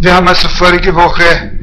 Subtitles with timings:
[0.00, 1.58] Wir haben also vorige Woche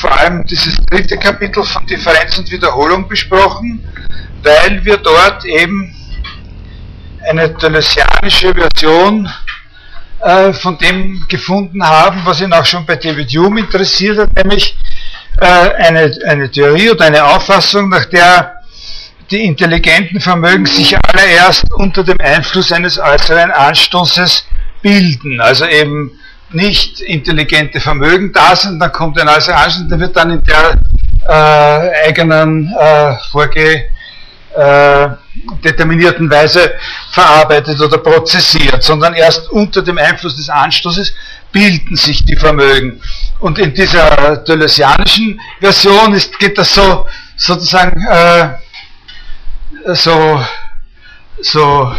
[0.00, 3.86] vor allem dieses dritte Kapitel von Differenz und Wiederholung besprochen,
[4.42, 5.94] weil wir dort eben
[7.28, 9.30] eine deleuzianische Version
[10.20, 14.76] äh, von dem gefunden haben, was ihn auch schon bei David Hume interessiert hat, nämlich
[15.40, 18.56] äh, eine, eine Theorie oder eine Auffassung, nach der
[19.30, 24.46] die intelligenten Vermögen sich allererst unter dem Einfluss eines äußeren Anstoßes
[24.82, 26.10] bilden, also eben
[26.50, 30.78] nicht intelligente Vermögen da sind, dann kommt ein äußerer Anstoß, der wird dann in der
[31.28, 33.84] äh, eigenen äh, vorge
[34.56, 35.08] äh,
[36.30, 36.74] Weise
[37.10, 41.14] verarbeitet oder prozessiert, sondern erst unter dem Einfluss des Anstoßes
[41.52, 43.00] bilden sich die Vermögen.
[43.40, 47.06] Und in dieser deleuzianischen Version ist, geht das so
[47.36, 48.48] sozusagen äh,
[49.94, 50.42] so,
[51.40, 51.92] so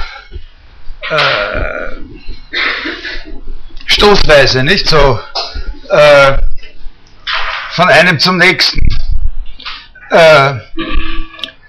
[1.09, 1.77] äh,
[3.87, 5.19] stoßweise, nicht so
[5.89, 6.37] äh,
[7.71, 8.79] von einem zum nächsten.
[10.11, 10.53] Äh,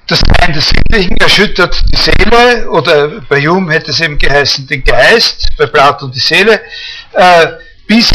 [0.06, 4.82] das Sein des Sinnlichen erschüttert die Seele, oder bei Hume hätte es eben geheißen den
[4.82, 6.62] Geist, bei Platon die Seele,
[7.12, 7.46] äh,
[7.86, 8.10] bis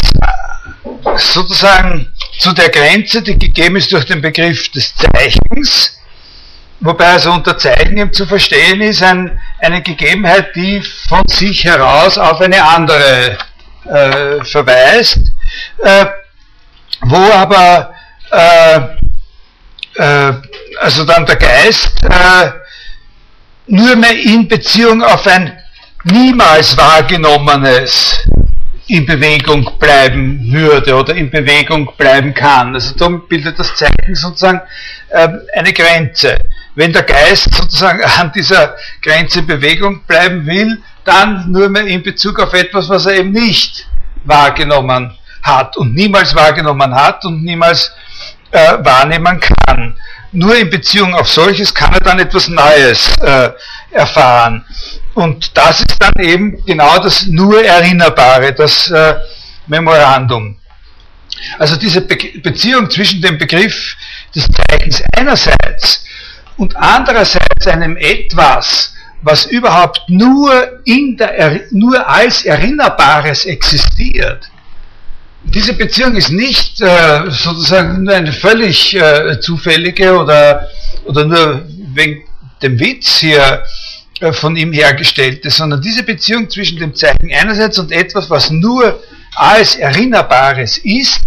[1.16, 6.00] sozusagen zu der Grenze, die gegeben ist durch den Begriff des Zeichens,
[6.80, 12.18] wobei also unter Zeichen eben zu verstehen ist ein, eine Gegebenheit, die von sich heraus
[12.18, 13.38] auf eine andere
[13.86, 15.18] äh, verweist,
[15.82, 16.06] äh,
[17.02, 17.94] wo aber
[18.30, 18.80] äh,
[19.96, 20.32] äh,
[20.80, 22.50] also dann der Geist äh,
[23.66, 25.56] nur mehr in Beziehung auf ein
[26.04, 28.18] niemals wahrgenommenes
[28.86, 32.74] in Bewegung bleiben würde oder in Bewegung bleiben kann.
[32.74, 34.60] Also darum bildet das Zeichen sozusagen
[35.08, 36.38] äh, eine Grenze.
[36.74, 42.40] Wenn der Geist sozusagen an dieser Grenze Bewegung bleiben will, dann nur mehr in Bezug
[42.40, 43.86] auf etwas, was er eben nicht
[44.24, 47.92] wahrgenommen hat und niemals wahrgenommen hat und niemals
[48.50, 49.96] äh, wahrnehmen kann.
[50.32, 53.50] Nur in Beziehung auf solches kann er dann etwas Neues äh,
[53.90, 54.64] erfahren.
[55.14, 59.14] Und das ist dann eben genau das nur Erinnerbare, das äh,
[59.66, 60.56] Memorandum.
[61.58, 63.96] Also diese Be Beziehung zwischen dem Begriff
[64.34, 66.04] des Zeichens einerseits
[66.56, 68.93] und andererseits einem etwas,
[69.24, 74.50] was überhaupt nur, in der, nur als Erinnerbares existiert,
[75.44, 80.68] diese Beziehung ist nicht äh, sozusagen nur eine völlig äh, zufällige oder,
[81.04, 81.62] oder nur
[81.94, 82.24] wegen
[82.62, 83.62] dem Witz hier
[84.20, 89.02] äh, von ihm hergestellte, sondern diese Beziehung zwischen dem Zeichen einerseits und etwas, was nur
[89.36, 91.20] als Erinnerbares ist,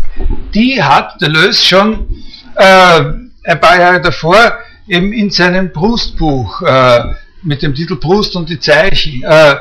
[0.54, 2.08] die hat Deleuze schon
[2.56, 3.02] äh,
[3.44, 4.58] ein paar Jahre davor
[4.88, 7.02] eben in seinem Brustbuch äh,
[7.48, 9.56] mit dem Titel Brust und die Zeichen äh,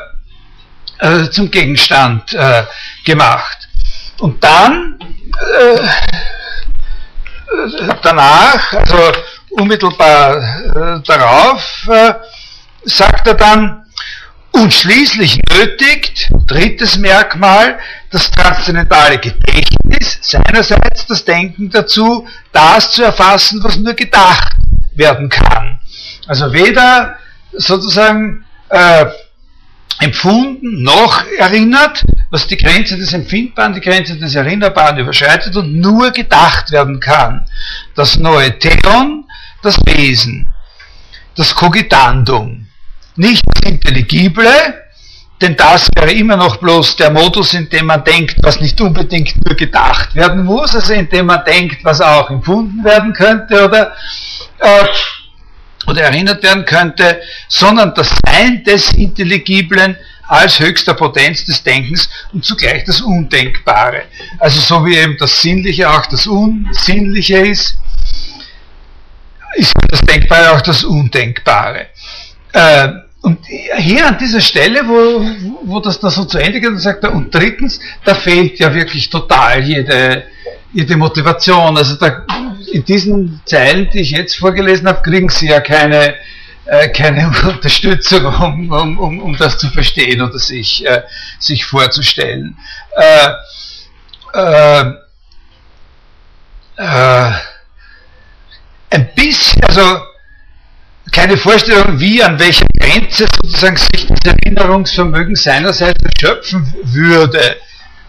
[0.98, 2.64] äh, zum Gegenstand äh,
[3.04, 3.68] gemacht.
[4.18, 4.98] Und dann
[5.54, 5.78] äh,
[8.02, 9.12] danach, also
[9.50, 12.14] unmittelbar äh, darauf, äh,
[12.84, 13.82] sagt er dann,
[14.52, 17.78] und schließlich nötigt, drittes Merkmal,
[18.10, 24.54] das transzendentale Gedächtnis, seinerseits das Denken dazu, das zu erfassen, was nur gedacht
[24.94, 25.78] werden kann.
[26.26, 27.18] Also weder
[27.56, 29.06] sozusagen äh,
[30.00, 36.10] empfunden noch erinnert, was die Grenze des Empfindbaren, die Grenze des Erinnerbaren überschreitet und nur
[36.10, 37.46] gedacht werden kann.
[37.94, 39.24] Das neue Theon,
[39.62, 40.48] das Wesen,
[41.34, 42.66] das Cogitandum,
[43.16, 44.82] nicht das Intelligible,
[45.40, 49.34] denn das wäre immer noch bloß der Modus, in dem man denkt, was nicht unbedingt
[49.44, 53.92] nur gedacht werden muss, also in dem man denkt, was auch empfunden werden könnte oder
[54.58, 54.84] äh,
[55.86, 59.96] oder erinnert werden könnte, sondern das Sein des Intelligiblen
[60.28, 64.02] als höchster Potenz des Denkens und zugleich das Undenkbare.
[64.38, 67.76] Also so wie eben das Sinnliche auch das Unsinnliche ist,
[69.54, 71.86] ist das Denkbare auch das Undenkbare.
[72.52, 72.88] Äh,
[73.22, 75.20] und hier an dieser Stelle, wo,
[75.64, 79.10] wo das da so zu Ende geht, sagt er, und drittens, da fehlt ja wirklich
[79.10, 80.24] total jede,
[80.72, 81.76] jede Motivation.
[81.76, 82.24] Also da,
[82.68, 86.14] in diesen Zeilen, die ich jetzt vorgelesen habe, kriegen Sie ja keine,
[86.66, 91.02] äh, keine Unterstützung, um, um, um, um das zu verstehen oder sich, äh,
[91.38, 92.56] sich vorzustellen.
[92.96, 93.28] Äh,
[94.34, 94.92] äh,
[96.76, 97.32] äh
[98.88, 100.00] ein bisschen, also
[101.12, 107.56] keine Vorstellung, wie, an welcher Grenze sozusagen sich das Erinnerungsvermögen seinerseits erschöpfen würde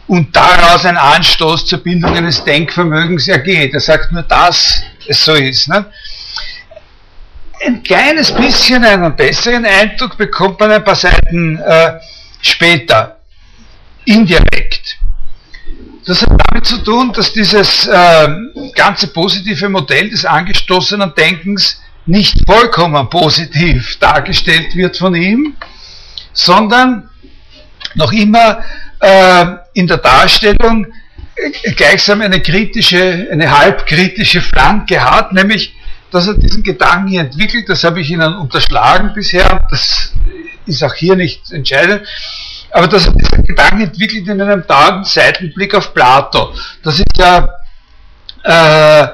[0.08, 3.74] und daraus ein Anstoß zur Bildung eines Denkvermögens ergeht.
[3.74, 5.68] Er sagt nur, dass es so ist.
[5.68, 5.86] Ne?
[7.66, 12.00] Ein kleines bisschen einen besseren Eindruck bekommt man ein paar Seiten äh,
[12.42, 13.18] später,
[14.06, 14.98] indirekt.
[16.06, 18.28] das hat damit zu tun, dass dieses äh,
[18.76, 25.58] ganze positive Modell des angestoßenen Denkens nicht vollkommen positiv dargestellt wird von ihm,
[26.32, 27.10] sondern
[27.96, 28.64] noch immer
[29.00, 30.88] äh, in der Darstellung
[31.36, 35.74] äh, gleichsam eine kritische, eine halbkritische Flanke hat, nämlich,
[36.12, 40.14] dass er diesen Gedanken hier entwickelt, das habe ich Ihnen unterschlagen bisher, das
[40.66, 42.08] ist auch hier nicht entscheidend,
[42.72, 46.54] aber dass er diesen Gedanken entwickelt in einem dauernden Seitenblick auf Plato.
[46.84, 47.50] Das ist ja,
[48.44, 49.08] äh,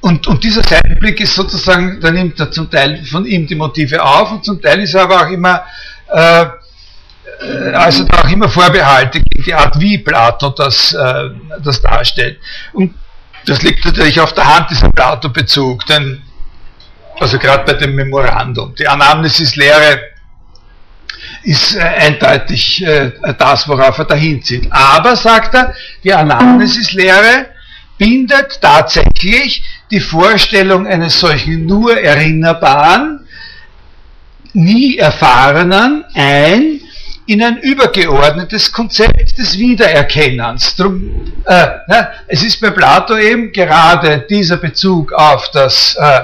[0.00, 4.02] und, und dieser Seitenblick ist sozusagen, da nimmt er zum Teil von ihm die Motive
[4.02, 5.64] auf und zum Teil ist er aber auch immer,
[6.08, 6.46] äh,
[7.74, 11.30] also da auch immer Vorbehalte gegen die Art, wie Plato das, äh,
[11.62, 12.38] das darstellt.
[12.72, 12.94] Und
[13.46, 16.22] das liegt natürlich auf der Hand, dieser Plato-Bezug, denn,
[17.18, 20.00] also gerade bei dem Memorandum, die Anamnesis-Lehre
[21.42, 24.70] ist äh, eindeutig äh, das, worauf er dahin zieht.
[24.70, 27.46] Aber, sagt er, die Anamnesis-Lehre
[27.96, 33.26] bindet tatsächlich die Vorstellung eines solchen nur erinnerbaren,
[34.52, 36.80] nie erfahrenen ein
[37.28, 40.74] in ein übergeordnetes Konzept des Wiedererkennens.
[40.76, 46.22] Drum, äh, na, es ist bei Plato eben gerade dieser Bezug auf das äh,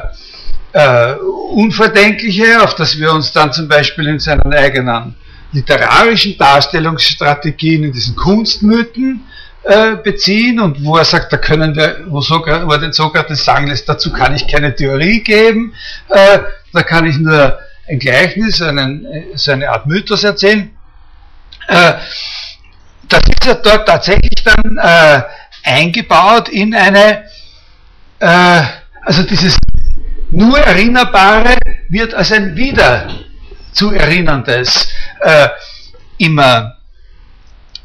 [0.73, 1.15] äh,
[1.51, 5.15] Unverdenkliche, auf das wir uns dann zum Beispiel in seinen eigenen
[5.53, 9.27] literarischen Darstellungsstrategien, in diesen Kunstmythen
[9.65, 13.45] äh, beziehen und wo er sagt, da können wir, wo, Sokrat, wo er den Sokrates
[13.45, 15.75] sagen lässt, dazu kann ich keine Theorie geben,
[16.09, 16.39] äh,
[16.73, 17.59] da kann ich nur
[17.91, 20.71] ein Gleichnis, einen, so eine Art Mythos erzählen.
[21.69, 21.95] Äh,
[23.09, 25.23] das ist ja dort tatsächlich dann äh,
[25.63, 27.25] eingebaut in eine,
[28.19, 28.63] äh,
[29.03, 29.57] also dieses
[30.31, 31.57] nur Erinnerbare
[31.89, 33.09] wird als ein wieder
[33.73, 34.89] zu erinnerndes
[35.21, 35.49] äh,
[36.19, 36.77] immer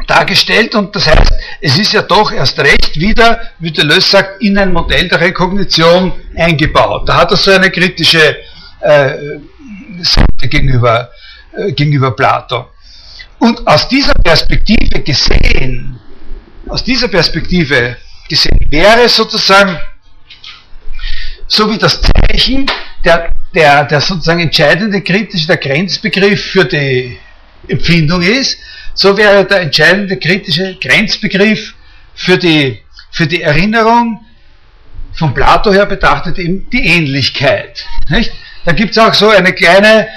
[0.08, 4.58] dargestellt und das heißt, es ist ja doch erst recht wieder, wie Deleuze sagt, in
[4.58, 7.08] ein Modell der Rekognition eingebaut.
[7.08, 8.38] Da hat er so eine kritische
[8.80, 9.40] äh,
[10.02, 11.12] Seite gegenüber,
[11.56, 12.70] äh, gegenüber Plato.
[13.40, 16.00] Und aus dieser Perspektive gesehen,
[16.68, 17.98] aus dieser Perspektive
[18.28, 19.78] gesehen, wäre sozusagen
[21.48, 22.70] so wie das Zeichen
[23.04, 27.18] der, der, der sozusagen entscheidende kritische, der Grenzbegriff für die
[27.68, 28.58] Empfindung ist,
[28.94, 31.74] so wäre der entscheidende kritische Grenzbegriff
[32.16, 32.80] für die,
[33.12, 34.24] für die Erinnerung
[35.14, 37.86] von Plato her betrachtet eben die Ähnlichkeit.
[38.10, 38.32] Nicht?
[38.66, 40.08] Da gibt es auch so eine kleine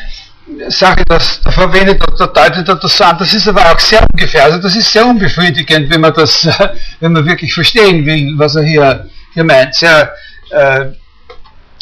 [0.69, 3.17] Sache, das, da verwendet deutet er das an.
[3.19, 6.49] Das ist aber auch sehr ungefähr, also das ist sehr unbefriedigend, wenn man das,
[7.01, 9.75] wenn man wirklich verstehen will, was er hier, hier meint.
[9.75, 10.13] Sehr,
[10.51, 10.87] äh,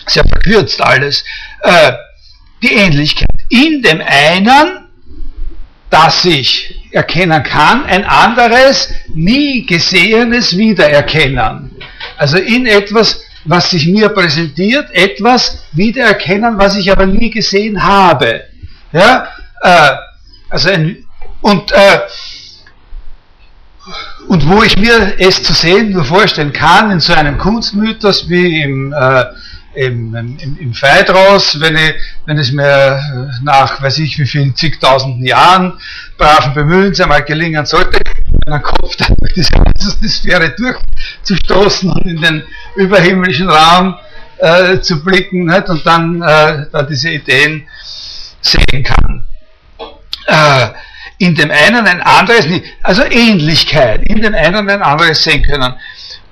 [0.07, 1.25] sehr verkürzt alles,
[1.62, 1.93] äh,
[2.62, 3.29] die Ähnlichkeit.
[3.49, 4.89] In dem einen,
[5.89, 11.71] das ich erkennen kann, ein anderes, nie gesehenes Wiedererkennen.
[12.17, 18.50] Also in etwas, was sich mir präsentiert, etwas wiedererkennen, was ich aber nie gesehen habe.
[18.93, 19.29] Ja,
[19.63, 19.97] äh,
[20.49, 21.05] also ein,
[21.41, 22.01] und, äh,
[24.29, 28.63] und wo ich mir es zu sehen nur vorstellen kann, in so einem Kunstmythos wie
[28.63, 29.25] im äh,
[29.75, 31.95] im, im, im Phaedros, wenn, ich,
[32.27, 33.01] wenn es mir
[33.43, 35.75] nach, weiß ich wie vielen zigtausenden Jahren
[36.19, 38.01] braven Bemühens einmal gelingen sollte,
[38.47, 42.43] meinen Kopf dann durch diese äußerste Sphäre durchzustoßen und in den
[42.76, 43.95] überhimmlischen Raum
[44.38, 45.69] äh, zu blicken nicht?
[45.69, 47.69] und dann, äh, dann diese Ideen
[48.40, 49.25] sehen kann.
[50.26, 50.68] Äh,
[51.18, 52.47] in dem einen ein anderes,
[52.82, 55.75] also Ähnlichkeit, in dem einen ein anderes sehen können.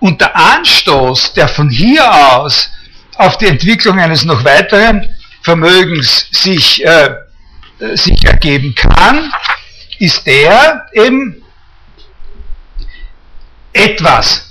[0.00, 2.70] Und der Anstoß, der von hier aus
[3.16, 5.08] auf die Entwicklung eines noch weiteren
[5.42, 7.10] Vermögens sich, äh,
[7.94, 9.32] sich ergeben kann,
[9.98, 11.42] ist der eben
[13.72, 14.44] etwas.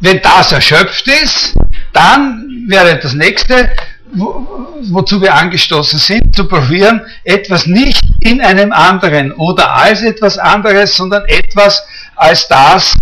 [0.00, 1.54] Wenn das erschöpft ist,
[1.92, 3.70] dann wäre das nächste,
[4.12, 10.96] wozu wir angestoßen sind, zu probieren, etwas nicht in einem anderen oder als etwas anderes,
[10.96, 11.82] sondern etwas
[12.16, 12.96] als das,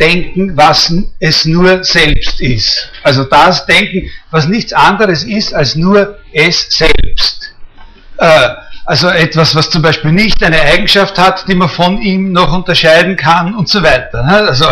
[0.00, 2.90] denken, was es nur selbst ist.
[3.02, 7.54] Also das Denken, was nichts anderes ist als nur es selbst.
[8.16, 8.48] Äh,
[8.84, 13.16] also etwas, was zum Beispiel nicht eine Eigenschaft hat, die man von ihm noch unterscheiden
[13.16, 14.24] kann und so weiter.
[14.24, 14.48] Ne?
[14.48, 14.66] Also,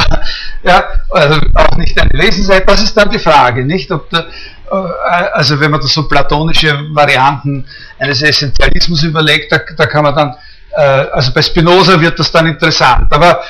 [0.64, 2.68] ja, also auch nicht eine Wesensheit.
[2.68, 3.92] Das ist dann die Frage, nicht?
[3.92, 4.26] Ob der,
[4.70, 7.66] also wenn man das so platonische Varianten
[7.98, 10.36] eines Essentialismus überlegt, da, da kann man dann,
[10.76, 10.80] äh,
[11.12, 13.12] also bei Spinoza wird das dann interessant.
[13.12, 13.40] Aber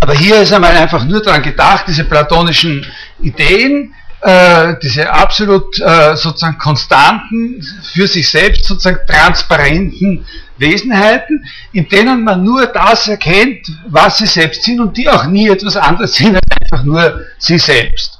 [0.00, 2.86] aber hier ist einmal einfach nur daran gedacht, diese platonischen
[3.20, 12.24] Ideen, äh, diese absolut äh, sozusagen konstanten, für sich selbst sozusagen transparenten Wesenheiten, in denen
[12.24, 16.34] man nur das erkennt, was sie selbst sind und die auch nie etwas anderes sind
[16.34, 18.18] als einfach nur sie selbst.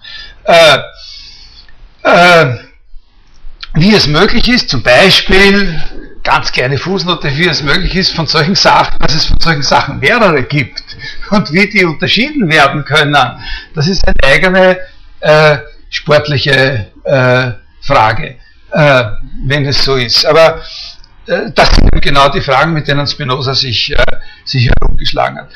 [2.02, 2.57] Äh,
[3.75, 5.80] wie es möglich ist, zum Beispiel,
[6.23, 10.00] ganz kleine Fußnote, wie es möglich ist, von solchen Sachen, dass es von solchen Sachen
[10.00, 10.83] mehrere gibt
[11.30, 13.16] und wie die unterschieden werden können,
[13.75, 14.78] das ist eine eigene
[15.21, 17.52] äh, sportliche äh,
[17.83, 18.37] Frage,
[18.73, 19.04] äh,
[19.47, 20.25] wenn es so ist.
[20.26, 20.61] Aber
[21.26, 24.04] äh, das sind genau die Fragen, mit denen Spinoza sich, äh,
[24.45, 25.50] sich herumgeschlagen hat.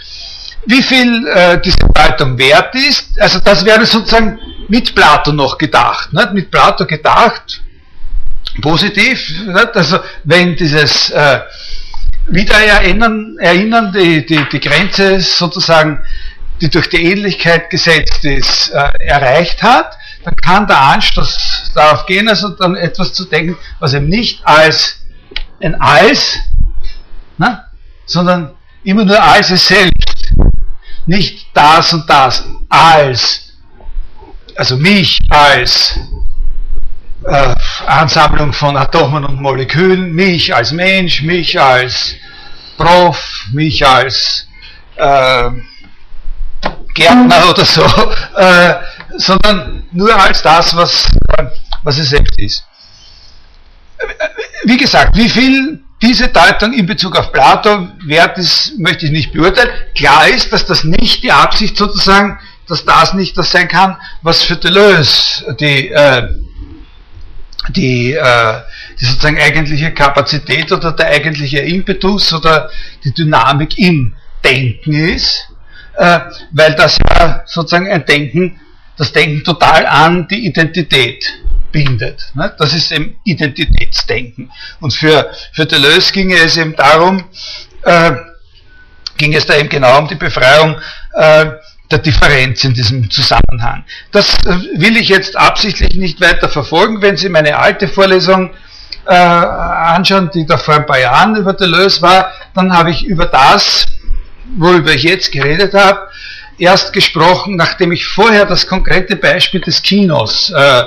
[0.66, 6.12] Wie viel äh, diese Deutung wert ist, also das wäre sozusagen mit Plato noch gedacht.
[6.12, 6.32] Nicht?
[6.32, 7.60] Mit Plato gedacht,
[8.62, 9.76] positiv, nicht?
[9.76, 11.40] also wenn dieses äh,
[12.28, 16.02] Wiedererinnern, erinnern, die, die, die Grenze sozusagen,
[16.60, 22.28] die durch die Ähnlichkeit gesetzt ist, äh, erreicht hat, dann kann der Anstoß darauf gehen,
[22.28, 25.00] also dann etwas zu denken, was eben nicht als
[25.62, 26.38] ein Als,
[27.38, 27.64] ne,
[28.06, 28.54] sondern
[28.84, 30.13] immer nur als es selbst,
[31.06, 33.52] nicht das und das, als,
[34.56, 35.98] also mich als
[37.26, 37.54] äh,
[37.86, 42.14] Ansammlung von Atomen und Molekülen, mich als Mensch, mich als
[42.76, 44.46] Prof, mich als
[44.96, 45.50] äh,
[46.94, 47.82] Gärtner oder so,
[48.36, 48.74] äh,
[49.16, 51.10] sondern nur als das, was,
[51.82, 52.64] was es selbst ist.
[54.64, 59.32] Wie gesagt, wie viel diese Deutung in Bezug auf Plato wert ist, möchte ich nicht
[59.32, 59.70] beurteilen.
[59.96, 64.42] Klar ist, dass das nicht die Absicht sozusagen, dass das nicht das sein kann, was
[64.42, 66.28] für Deleuze die, äh,
[67.70, 68.60] die, äh,
[69.00, 72.70] die sozusagen eigentliche Kapazität oder der eigentliche Impetus oder
[73.02, 75.48] die Dynamik im Denken ist,
[75.96, 76.20] äh,
[76.52, 78.60] weil das ja sozusagen ein Denken,
[78.98, 81.32] das Denken total an die Identität
[81.74, 82.30] bindet.
[82.34, 82.54] Ne?
[82.56, 84.50] Das ist eben Identitätsdenken.
[84.80, 87.24] Und für, für Deleuze ging es eben darum,
[87.82, 88.12] äh,
[89.16, 90.76] ging es da eben genau um die Befreiung
[91.14, 91.46] äh,
[91.90, 93.84] der Differenz in diesem Zusammenhang.
[94.12, 97.02] Das äh, will ich jetzt absichtlich nicht weiter verfolgen.
[97.02, 98.50] Wenn Sie meine alte Vorlesung
[99.06, 103.26] äh, anschauen, die da vor ein paar Jahren über Deleuze war, dann habe ich über
[103.26, 103.86] das,
[104.56, 106.08] worüber ich jetzt geredet habe,
[106.56, 110.84] erst gesprochen, nachdem ich vorher das konkrete Beispiel des Kinos äh,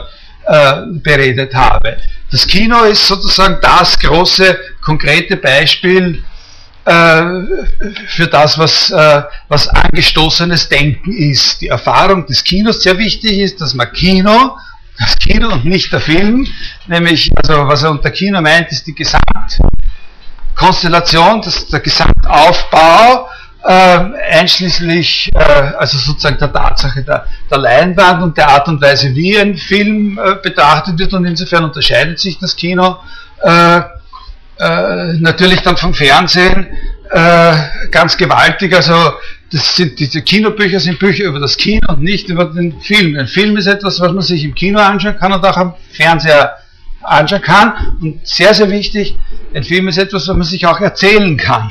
[0.48, 1.98] äh, beredet habe.
[2.32, 6.24] Das Kino ist sozusagen das große, konkrete Beispiel
[6.86, 7.24] äh,
[8.08, 11.60] für das, was, äh, was angestoßenes Denken ist.
[11.62, 14.58] Die Erfahrung des Kinos sehr wichtig ist, dass man Kino,
[14.98, 16.48] das Kino und nicht der Film,
[16.88, 23.28] nämlich, also was er unter Kino meint, ist die Gesamtkonstellation, das, der Gesamtaufbau
[23.68, 24.00] äh,
[24.32, 25.40] einschließlich äh,
[25.78, 30.18] also sozusagen der Tatsache der, der Leinwand und der Art und Weise, wie ein Film
[30.24, 32.98] äh, betrachtet wird und insofern unterscheidet sich das Kino
[33.44, 33.82] äh,
[34.60, 36.68] äh, natürlich dann vom Fernsehen
[37.12, 37.54] äh,
[37.92, 38.74] ganz gewaltig.
[38.74, 38.94] Also
[39.52, 43.20] das sind, diese Kinobücher sind Bücher über das Kino und nicht über den Film.
[43.20, 46.56] Ein Film ist etwas, was man sich im Kino anschauen kann und auch am Fernseher
[47.02, 47.74] anschauen kann.
[48.02, 49.16] Und sehr, sehr wichtig,
[49.54, 51.70] ein Film ist etwas, was man sich auch erzählen kann.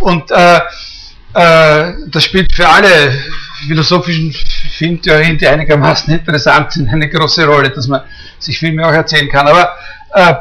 [0.00, 0.60] Und äh,
[1.34, 3.12] äh, das spielt für alle
[3.66, 4.32] philosophischen
[4.76, 8.02] Filmtheorien, die einigermaßen interessant sind, eine große Rolle, dass man
[8.38, 9.46] sich Filme auch erzählen kann.
[9.46, 9.74] Aber
[10.14, 10.34] äh,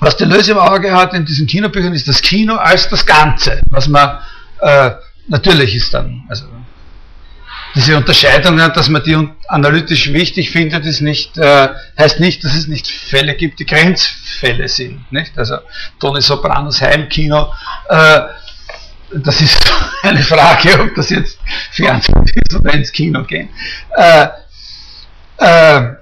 [0.00, 3.60] was der Löse im Auge hat in diesen Kinobüchern, ist das Kino als das Ganze,
[3.70, 4.18] was man
[4.60, 4.90] äh,
[5.26, 6.22] natürlich ist dann.
[6.28, 6.44] Also
[7.74, 12.66] diese Unterscheidung, dass man die analytisch wichtig findet, ist nicht, äh, heißt nicht, dass es
[12.66, 15.10] nicht Fälle gibt, die Grenzfälle sind.
[15.12, 15.36] Nicht?
[15.36, 15.58] Also
[16.00, 17.52] Tony Sopranos Heimkino
[17.88, 18.20] äh,
[19.10, 19.58] das ist
[20.02, 21.38] eine Frage, ob das jetzt
[21.72, 23.48] Fernsehen ist oder ins Kino gehen.
[23.96, 24.28] Äh,
[25.38, 25.94] äh,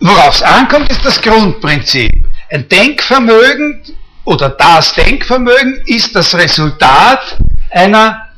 [0.00, 2.12] Worauf es ankommt, ist das Grundprinzip.
[2.50, 3.82] Ein Denkvermögen
[4.24, 7.38] oder das Denkvermögen ist das Resultat
[7.70, 8.28] einer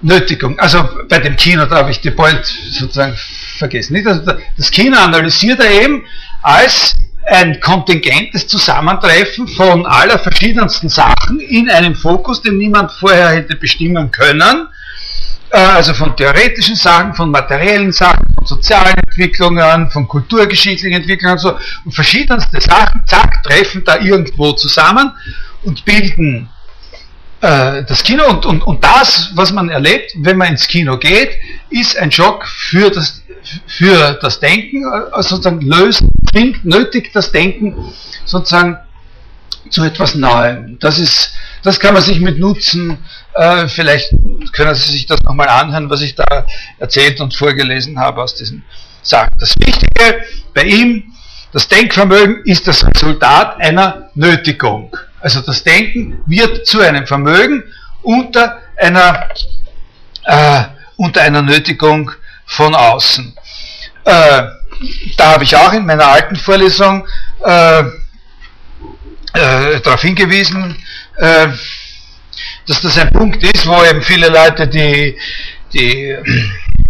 [0.00, 0.58] Nötigung.
[0.58, 3.14] Also bei dem Kino, da habe ich die Point sozusagen
[3.58, 3.94] vergessen.
[4.06, 6.04] Also das Kino analysiert er eben
[6.40, 6.94] als
[7.26, 14.10] ein kontingentes Zusammentreffen von aller verschiedensten Sachen in einem Fokus, den niemand vorher hätte bestimmen
[14.10, 14.68] können.
[15.50, 21.40] Äh, also von theoretischen Sachen, von materiellen Sachen, von sozialen Entwicklungen, von kulturgeschichtlichen Entwicklungen und
[21.40, 21.58] so.
[21.84, 25.12] Und verschiedenste Sachen, zack, treffen da irgendwo zusammen
[25.62, 26.48] und bilden
[27.42, 28.26] äh, das Kino.
[28.28, 31.30] Und, und, und das, was man erlebt, wenn man ins Kino geht,
[31.68, 33.21] ist ein Schock für das
[33.66, 37.92] für das Denken, also sozusagen löst, zwingt, nötigt das Denken
[38.24, 38.78] sozusagen
[39.70, 40.78] zu etwas Neuem.
[40.80, 41.32] Das ist,
[41.62, 42.98] das kann man sich mit nutzen.
[43.34, 44.10] Äh, vielleicht
[44.52, 46.46] können Sie sich das nochmal anhören, was ich da
[46.78, 48.64] erzählt und vorgelesen habe aus diesen
[49.02, 49.30] Sachen.
[49.38, 51.12] Das Wichtige bei ihm
[51.52, 54.96] Das Denkvermögen ist das Resultat einer Nötigung.
[55.20, 57.62] Also das Denken wird zu einem Vermögen
[58.00, 59.28] unter einer,
[60.24, 60.62] äh,
[60.96, 62.10] unter einer Nötigung
[62.52, 63.34] von außen.
[64.04, 64.42] Äh,
[65.16, 67.06] da habe ich auch in meiner alten Vorlesung
[67.44, 70.76] äh, äh, darauf hingewiesen,
[71.16, 71.48] äh,
[72.66, 75.16] dass das ein Punkt ist, wo eben viele Leute, die,
[75.72, 76.16] die,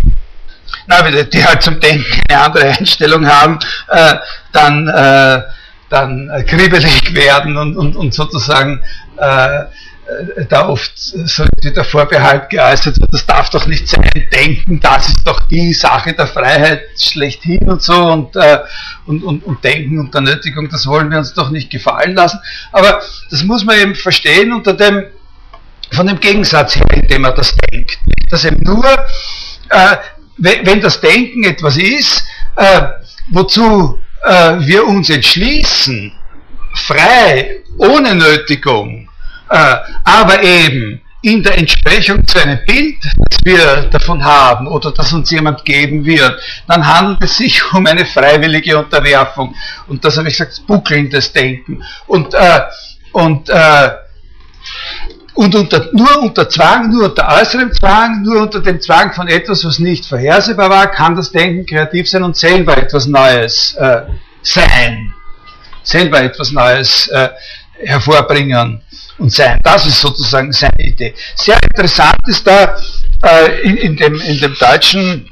[0.87, 4.15] na, die halt zum Denken eine andere Einstellung haben, äh,
[4.53, 5.43] dann, äh,
[5.89, 8.83] dann kribbelig werden und, und, und sozusagen
[10.49, 15.27] da oft so der Vorbehalt geäußert wird, das darf doch nicht sein, denken, das ist
[15.27, 18.61] doch die Sache der Freiheit schlechthin und so und, äh,
[19.07, 22.41] und, und, und denken und der Nötigung, das wollen wir uns doch nicht gefallen lassen.
[22.73, 23.01] Aber
[23.31, 25.05] das muss man eben verstehen unter dem,
[25.93, 27.99] von dem Gegensatz her, indem man das denkt.
[28.31, 28.87] Dass eben nur,
[29.69, 29.97] äh,
[30.39, 32.25] wenn das Denken etwas ist,
[32.57, 32.83] äh,
[33.31, 36.13] wozu äh, wir uns entschließen,
[36.75, 39.09] frei, ohne Nötigung,
[39.53, 45.13] äh, aber eben in der Entsprechung zu einem Bild, das wir davon haben oder das
[45.13, 49.55] uns jemand geben wird, dann handelt es sich um eine freiwillige Unterwerfung.
[49.87, 51.85] Und das habe ich gesagt, buckelndes Denken.
[52.07, 52.61] Und, äh,
[53.13, 53.91] und, äh,
[55.35, 59.65] und unter, nur unter Zwang, nur unter äußerem Zwang, nur unter dem Zwang von etwas,
[59.65, 64.03] was nicht vorhersehbar war, kann das Denken kreativ sein und selber etwas Neues äh,
[64.43, 65.15] sein.
[65.85, 67.29] Selber etwas Neues äh,
[67.85, 68.83] hervorbringen
[69.23, 69.61] und sein.
[69.63, 71.15] Das ist sozusagen seine Idee.
[71.37, 72.77] Sehr interessant ist da
[73.23, 75.31] äh, in, in, dem, in dem deutschen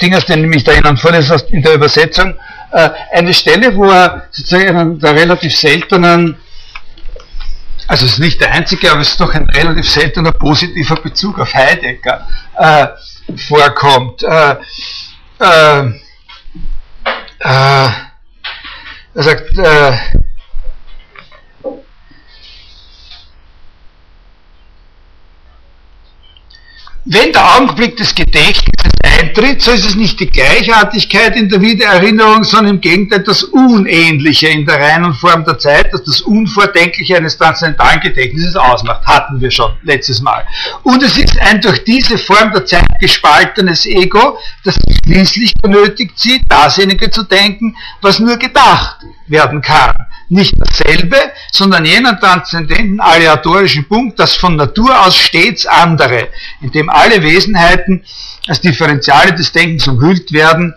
[0.00, 2.34] Ding, aus dem ich da erinnern vorlese, in der Übersetzung,
[2.72, 6.36] äh, eine Stelle, wo er sozusagen einen der relativ seltenen,
[7.88, 11.38] also es ist nicht der einzige, aber es ist doch ein relativ seltener positiver Bezug
[11.38, 12.26] auf Heidegger
[12.58, 12.86] äh,
[13.48, 14.22] vorkommt.
[14.22, 14.56] Äh,
[15.40, 15.86] äh,
[17.40, 17.88] äh
[19.14, 19.58] er sagt,
[27.04, 28.81] Wenn der Augenblick des Gedächtnisses
[29.18, 34.48] eintritt, so ist es nicht die Gleichartigkeit in der Wiedererinnerung, sondern im Gegenteil das Unähnliche
[34.48, 39.06] in der reinen Form der Zeit, das das Unvordenkliche eines transzendentalen Gedächtnisses ausmacht.
[39.06, 40.44] Hatten wir schon letztes Mal.
[40.82, 46.42] Und es ist ein durch diese Form der Zeit gespaltenes Ego, das schließlich benötigt sieht,
[46.48, 48.96] dasjenige zu denken, was nur gedacht
[49.28, 49.94] werden kann
[50.32, 51.16] nicht dasselbe,
[51.52, 56.28] sondern jenen transzendenten aleatorischen Punkt, das von Natur aus stets andere,
[56.62, 58.02] in dem alle Wesenheiten
[58.48, 60.74] als Differentiale des Denkens umhüllt werden.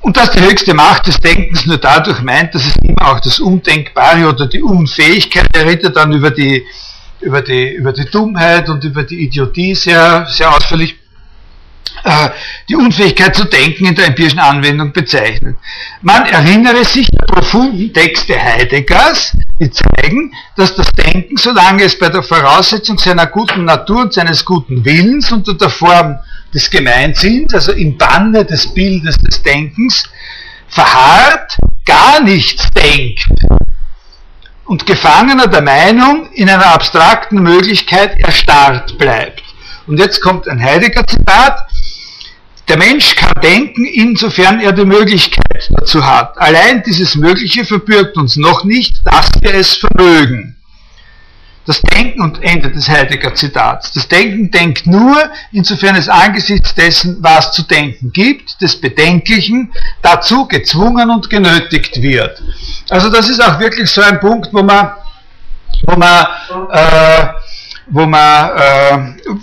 [0.00, 3.38] Und dass die höchste Macht des Denkens nur dadurch meint, dass es immer auch das
[3.38, 6.64] Undenkbare oder die Unfähigkeit, er redet dann über die,
[7.20, 11.01] über die, über die Dummheit und über die Idiotie sehr, sehr ausführlich
[12.68, 15.56] die Unfähigkeit zu denken in der empirischen Anwendung bezeichnet.
[16.00, 22.08] Man erinnere sich der profunden Texte Heideggers, die zeigen, dass das Denken, solange es bei
[22.08, 26.18] der Voraussetzung seiner guten Natur und seines guten Willens unter der Form
[26.52, 30.04] des Gemeinsinns, also im Banne des Bildes des Denkens,
[30.68, 33.28] verharrt, gar nichts denkt
[34.64, 39.41] und Gefangener der Meinung in einer abstrakten Möglichkeit erstarrt bleibt.
[39.92, 41.66] Und jetzt kommt ein Heidegger-Zitat,
[42.66, 46.40] der Mensch kann denken, insofern er die Möglichkeit dazu hat.
[46.40, 50.56] Allein dieses Mögliche verbürgt uns noch nicht, dass wir es vermögen.
[51.66, 53.92] Das Denken und Ende des Heidegger Zitats.
[53.92, 55.14] Das Denken denkt nur,
[55.52, 62.42] insofern es angesichts dessen, was zu denken gibt, des Bedenklichen, dazu gezwungen und genötigt wird.
[62.88, 64.92] Also das ist auch wirklich so ein Punkt, wo man,
[65.82, 66.26] wo man,
[66.70, 67.26] äh,
[67.88, 69.34] wo man, äh,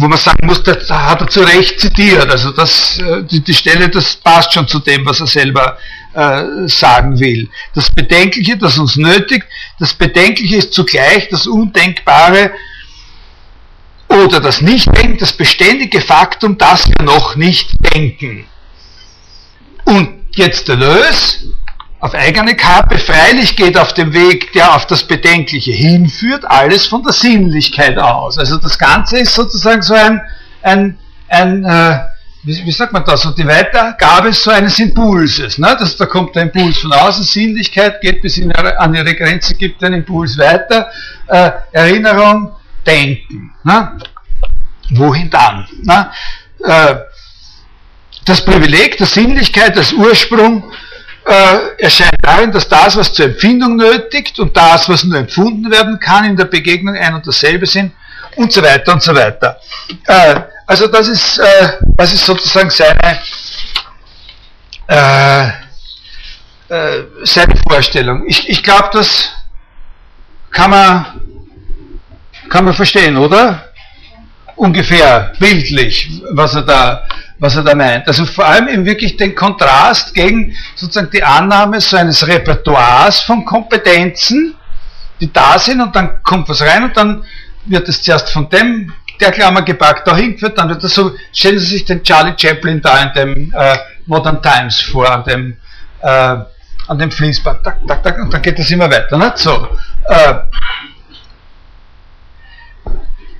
[0.00, 2.30] wo man sagen muss, das hat er zu Recht zitiert.
[2.30, 5.76] Also das, äh, die, die Stelle, das passt schon zu dem, was er selber
[6.14, 7.48] äh, sagen will.
[7.74, 9.44] Das Bedenkliche, das uns nötigt,
[9.80, 12.52] das Bedenkliche ist zugleich das Undenkbare
[14.08, 18.46] oder das Nichtdenken, das beständige Faktum, dass wir noch nicht denken.
[19.84, 21.44] Und jetzt der Lös,
[22.00, 27.02] auf eigene Kappe, freilich geht auf dem Weg, der auf das Bedenkliche hinführt, alles von
[27.02, 28.38] der Sinnlichkeit aus.
[28.38, 30.20] Also das Ganze ist sozusagen so ein,
[30.62, 31.98] ein, ein äh,
[32.44, 35.58] wie, wie, sagt man das, so die Weitergabe so eines Impulses.
[35.58, 35.76] Ne?
[35.78, 39.82] Das, da kommt der Impuls von außen, Sinnlichkeit geht bis in, an ihre Grenze, gibt
[39.82, 40.88] den Impuls weiter,
[41.26, 42.52] äh, Erinnerung,
[42.86, 43.52] Denken.
[43.64, 43.98] Ne?
[44.90, 45.66] Wohin dann?
[45.82, 46.10] Ne?
[46.64, 46.94] Äh,
[48.24, 50.62] das Privileg der Sinnlichkeit als Ursprung
[51.28, 56.00] äh, erscheint darin, dass das, was zur Empfindung nötigt und das, was nur empfunden werden
[56.00, 57.92] kann, in der Begegnung ein und dasselbe sind
[58.36, 59.60] und so weiter und so weiter.
[60.06, 63.18] Äh, also das ist, äh, das ist sozusagen seine,
[64.88, 65.48] äh,
[66.68, 68.24] äh, seine Vorstellung.
[68.26, 69.30] Ich, ich glaube, das
[70.50, 71.06] kann man,
[72.48, 73.67] kann man verstehen, oder?
[74.58, 77.06] Ungefähr, bildlich, was er da,
[77.38, 78.06] was er da meint.
[78.08, 83.44] Also vor allem eben wirklich den Kontrast gegen sozusagen die Annahme so eines Repertoires von
[83.44, 84.56] Kompetenzen,
[85.20, 87.24] die da sind und dann kommt was rein und dann
[87.66, 91.58] wird es zuerst von dem der Klammer gepackt, da hingeführt, dann wird das so, stellen
[91.58, 95.56] Sie sich den Charlie Chaplin da in dem äh, Modern Times vor, an dem,
[96.00, 96.36] äh,
[96.86, 99.68] an dem Fließband, tak, tak, tak, und dann geht das immer weiter, nicht so.
[100.04, 100.34] Äh,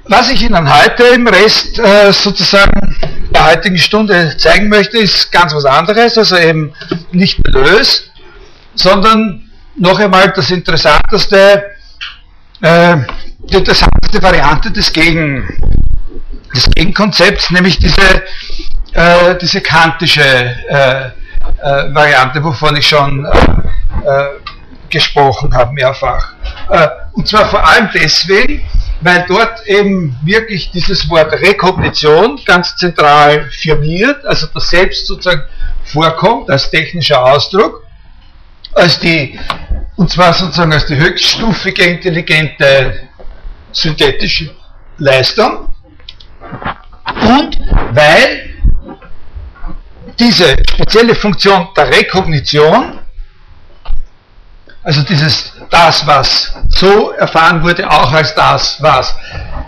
[0.08, 2.96] was ich Ihnen heute im Rest äh, sozusagen
[3.30, 6.72] der heutigen Stunde zeigen möchte, ist ganz was anderes, also eben
[7.12, 8.04] nicht Deleuze,
[8.74, 11.64] sondern noch einmal das Interessanteste,
[12.62, 12.96] äh,
[13.38, 15.46] die interessanteste Variante des, Gegen,
[16.54, 18.22] des Gegenkonzepts, nämlich diese,
[18.94, 20.56] äh, diese kantische
[21.60, 23.26] Variante, wovon ich schon
[24.90, 26.34] gesprochen habe mehrfach.
[27.12, 28.64] Und zwar vor allem deswegen,
[29.00, 35.42] weil dort eben wirklich dieses Wort Rekognition ganz zentral firmiert, also das Selbst sozusagen
[35.84, 37.84] vorkommt als technischer Ausdruck,
[38.74, 39.38] als die,
[39.96, 43.08] und zwar sozusagen als die höchststufige intelligente
[43.72, 44.54] synthetische
[44.98, 45.72] Leistung.
[47.22, 47.58] Und
[47.92, 48.48] weil
[50.18, 52.98] diese spezielle Funktion der Rekognition,
[54.82, 59.14] also dieses das, was so erfahren wurde, auch als das, was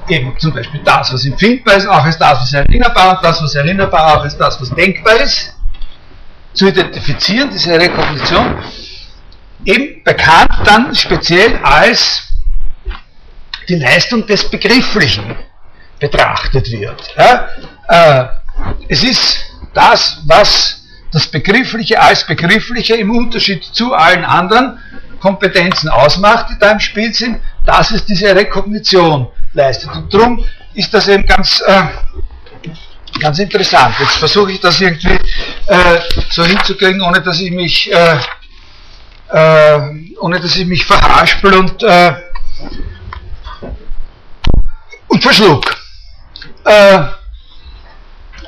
[0.09, 3.55] eben zum Beispiel das, was empfindbar ist, auch als das, was erinnerbar und das, was
[3.55, 5.55] erinnerbar, auch als das, was denkbar ist,
[6.55, 8.59] zu identifizieren, diese Rekognition,
[9.65, 12.29] eben bekannt dann speziell als
[13.69, 15.37] die Leistung des Begrifflichen
[15.99, 17.15] betrachtet wird.
[17.17, 17.49] Ja?
[17.89, 18.29] Äh,
[18.89, 20.83] es ist das, was
[21.13, 24.79] das Begriffliche als Begriffliche im Unterschied zu allen anderen
[25.21, 29.91] Kompetenzen ausmacht, die da im Spiel sind, dass es diese Rekognition leistet.
[29.91, 31.83] Und darum ist das eben ganz, äh,
[33.21, 33.95] ganz interessant.
[34.01, 35.19] Jetzt versuche ich das irgendwie
[35.67, 38.17] äh, so hinzukriegen, ohne dass ich mich, äh,
[39.33, 39.81] äh
[40.21, 42.15] ohne dass ich mich verhaspel und äh,
[45.09, 45.77] und verschlug.
[46.65, 47.01] Äh,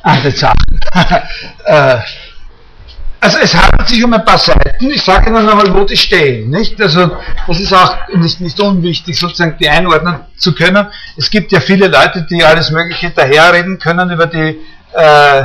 [0.02, 0.80] andere Sachen.
[3.22, 6.50] also es handelt sich um ein paar Seiten, ich sage Ihnen einmal, wo die stehen.
[6.50, 6.80] Nicht?
[6.82, 7.08] Also
[7.46, 10.88] das ist auch nicht, nicht unwichtig, sozusagen die einordnen zu können.
[11.16, 14.58] Es gibt ja viele Leute, die alles Mögliche daherreden können über die,
[14.92, 15.44] äh,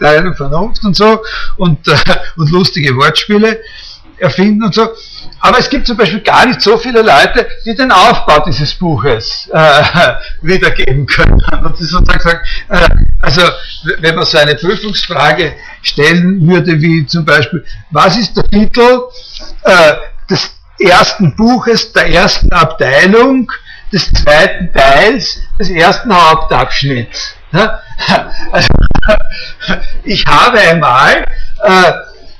[0.00, 1.20] der Vernunft und so
[1.56, 1.96] und, äh,
[2.36, 3.58] und lustige Wortspiele
[4.18, 4.90] erfinden und so.
[5.40, 9.48] Aber es gibt zum Beispiel gar nicht so viele Leute, die den Aufbau dieses Buches
[9.52, 9.82] äh,
[10.42, 11.40] wiedergeben können.
[11.62, 12.88] Und sozusagen sagen, äh,
[13.20, 13.42] also
[13.98, 19.02] wenn man so eine Prüfungsfrage stellen würde, wie zum Beispiel, was ist der Titel
[19.62, 19.94] äh,
[20.30, 23.50] des ersten Buches, der ersten Abteilung,
[23.92, 27.34] des zweiten Teils, des ersten Hauptabschnitts?
[27.52, 27.80] Ja?
[28.52, 28.68] Also,
[30.04, 31.24] ich habe einmal
[31.62, 31.92] äh,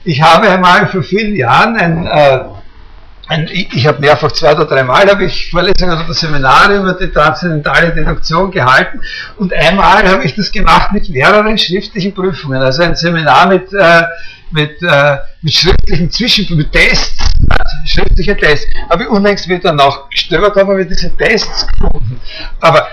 [0.07, 2.45] ich habe einmal vor vielen Jahren ein, äh,
[3.29, 7.93] ein ich, habe mehrfach zwei oder dreimal habe ich Vorlesungen oder Seminare über die transzendentale
[7.93, 9.01] Deduktion gehalten
[9.37, 14.03] und einmal habe ich das gemacht mit mehreren schriftlichen Prüfungen, also ein Seminar mit äh,
[14.51, 17.17] mit, äh, mit schriftlichen Zwischen, mit Tests,
[17.85, 22.21] schriftliche Tests, habe ich unlängst wieder nachgestöbert, haben wir diese Tests gefunden.
[22.61, 22.87] Aber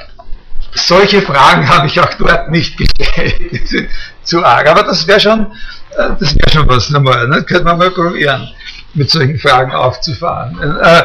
[0.74, 3.90] solche Fragen habe ich auch dort nicht gestellt,
[4.24, 4.68] zu arg.
[4.68, 5.52] Aber das wäre schon,
[5.98, 7.44] äh, das schon was nochmal, ne?
[7.44, 8.50] könnte man mal probieren,
[8.94, 10.58] mit solchen Fragen aufzufahren.
[10.82, 11.04] Äh,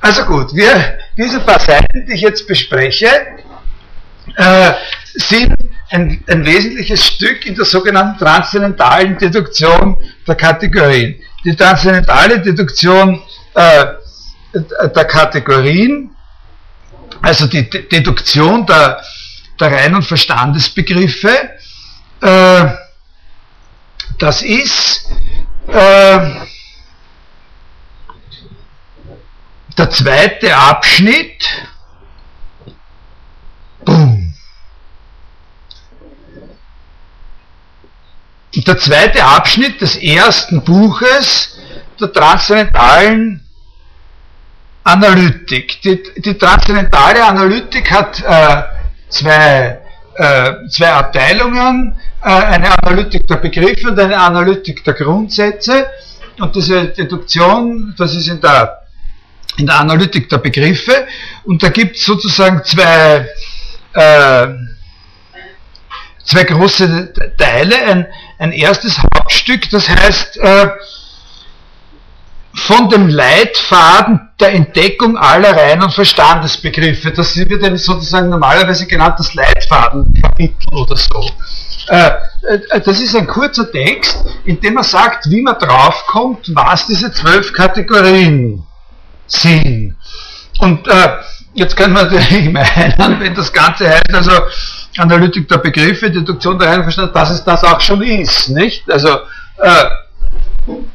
[0.00, 3.08] also gut, wir, diese paar Seiten, die ich jetzt bespreche,
[4.36, 4.72] äh,
[5.14, 5.54] sind
[5.90, 11.20] ein, ein wesentliches Stück in der sogenannten transzendentalen Deduktion der Kategorien.
[11.44, 13.22] Die transzendentale Deduktion
[13.54, 13.86] äh,
[14.52, 16.10] der Kategorien,
[17.22, 19.02] also die Deduktion der,
[19.60, 21.50] der reinen Verstandesbegriffe,
[22.20, 22.64] äh,
[24.18, 25.08] das ist
[25.68, 26.30] äh,
[29.76, 31.44] der zweite Abschnitt.
[33.84, 34.34] Boom.
[38.56, 41.58] Der zweite Abschnitt des ersten Buches
[42.00, 43.44] der transzendentalen
[44.84, 45.80] Analytik.
[45.82, 48.62] Die, die transzendentale Analytik hat äh,
[49.08, 49.80] zwei,
[50.14, 55.86] äh, zwei Abteilungen äh, eine Analytik der Begriffe und eine Analytik der Grundsätze.
[56.38, 58.83] Und diese Deduktion, das ist in der,
[59.56, 61.06] in der Analytik der Begriffe.
[61.44, 63.28] Und da gibt es sozusagen zwei,
[63.92, 64.48] äh,
[66.24, 67.76] zwei große Teile.
[67.84, 68.06] Ein,
[68.38, 70.68] ein erstes Hauptstück, das heißt äh,
[72.54, 77.10] von dem Leitfaden der Entdeckung aller Rein- und Verstandesbegriffe.
[77.10, 81.30] Das wird ja sozusagen normalerweise genannt das Leitfadenkapitel oder so.
[81.88, 82.10] Äh,
[82.48, 87.12] äh, das ist ein kurzer Text, in dem man sagt, wie man draufkommt, was diese
[87.12, 88.62] zwölf Kategorien
[89.26, 89.96] sind.
[90.60, 91.08] Und äh,
[91.54, 94.32] jetzt kann man natürlich meinen, wenn das Ganze heißt, also
[94.98, 98.88] Analytik der Begriffe, Deduktion der Reihenverstand, dass es das auch schon ist, nicht?
[98.90, 99.08] Also,
[99.58, 99.84] äh,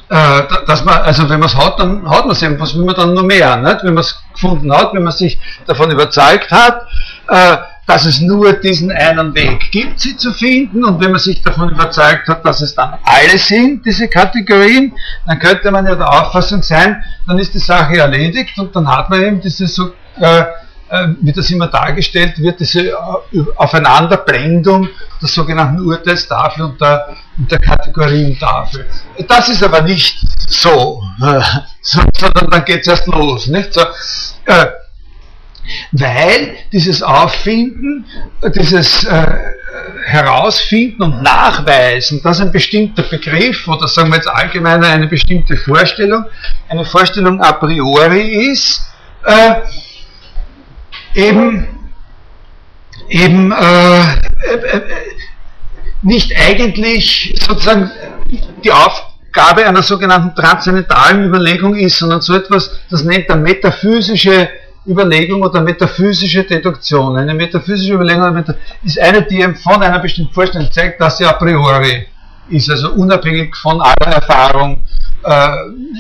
[0.10, 2.86] äh, dass man, also wenn man es hat, dann hat man es eben, was will
[2.86, 3.84] man dann noch mehr, nicht?
[3.84, 6.88] Wenn man es gefunden hat, wenn man sich davon überzeugt hat,
[7.28, 7.58] äh,
[7.90, 11.70] dass es nur diesen einen Weg gibt, sie zu finden, und wenn man sich davon
[11.70, 14.94] überzeugt hat, dass es dann alle sind, diese Kategorien,
[15.26, 19.10] dann könnte man ja der Auffassung sein, dann ist die Sache erledigt und dann hat
[19.10, 20.44] man eben diese so äh,
[20.90, 22.94] äh, wie das immer dargestellt wird, diese äh,
[23.56, 24.88] Aufeinanderblendung
[25.20, 28.86] der sogenannten Urteilstafel und der, und der Kategorientafel.
[29.28, 30.16] Das ist aber nicht
[30.48, 31.42] so, äh,
[31.82, 33.48] sondern dann geht es erst los.
[33.48, 33.74] Nicht?
[33.74, 33.82] So,
[34.46, 34.68] äh,
[35.92, 38.06] weil dieses Auffinden,
[38.56, 39.28] dieses äh,
[40.06, 46.26] Herausfinden und Nachweisen, dass ein bestimmter Begriff oder sagen wir jetzt allgemeiner eine bestimmte Vorstellung,
[46.68, 48.82] eine Vorstellung a priori ist,
[49.26, 49.56] äh,
[51.14, 51.68] eben,
[53.10, 54.82] eben äh, äh,
[56.02, 57.92] nicht eigentlich sozusagen
[58.64, 64.50] die Aufgabe einer sogenannten transzendentalen Überlegung ist, sondern so etwas, das nennt er metaphysische
[64.90, 67.18] Überlegung oder metaphysische Deduktion.
[67.18, 68.44] Eine metaphysische Überlegung
[68.84, 72.08] ist eine, die eben von einer bestimmten Vorstellung zeigt, dass sie a priori
[72.50, 74.84] ist, also unabhängig von aller Erfahrung
[75.24, 75.50] äh,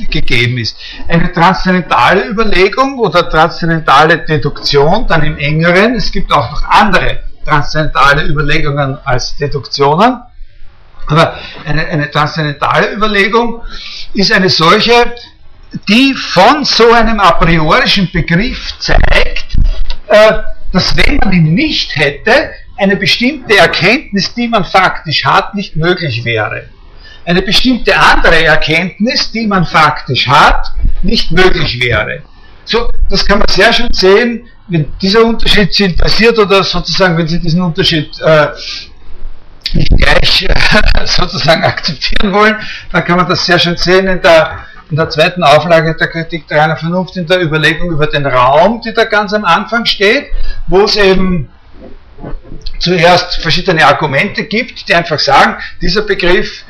[0.09, 0.77] gegeben ist.
[1.07, 8.27] Eine transzendentale Überlegung oder transzendentale Deduktion, dann im engeren, es gibt auch noch andere transzendentale
[8.27, 10.19] Überlegungen als Deduktionen,
[11.07, 11.33] aber
[11.65, 13.61] eine, eine transzendentale Überlegung
[14.13, 15.13] ist eine solche,
[15.87, 19.55] die von so einem a priorischen Begriff zeigt,
[20.07, 20.33] äh,
[20.71, 26.23] dass wenn man ihn nicht hätte, eine bestimmte Erkenntnis, die man faktisch hat, nicht möglich
[26.23, 26.69] wäre.
[27.25, 30.71] Eine bestimmte andere Erkenntnis, die man faktisch hat,
[31.03, 32.23] nicht möglich wäre.
[32.65, 37.27] So, das kann man sehr schön sehen, wenn dieser Unterschied Sie interessiert oder sozusagen, wenn
[37.27, 38.47] Sie diesen Unterschied äh,
[39.73, 40.55] nicht gleich äh,
[41.05, 42.55] sozusagen akzeptieren wollen,
[42.91, 46.47] dann kann man das sehr schön sehen in der, in der zweiten Auflage der Kritik
[46.47, 50.27] der reinen Vernunft, in der Überlegung über den Raum, die da ganz am Anfang steht,
[50.67, 51.49] wo es eben
[52.79, 56.63] zuerst verschiedene Argumente gibt, die einfach sagen, dieser Begriff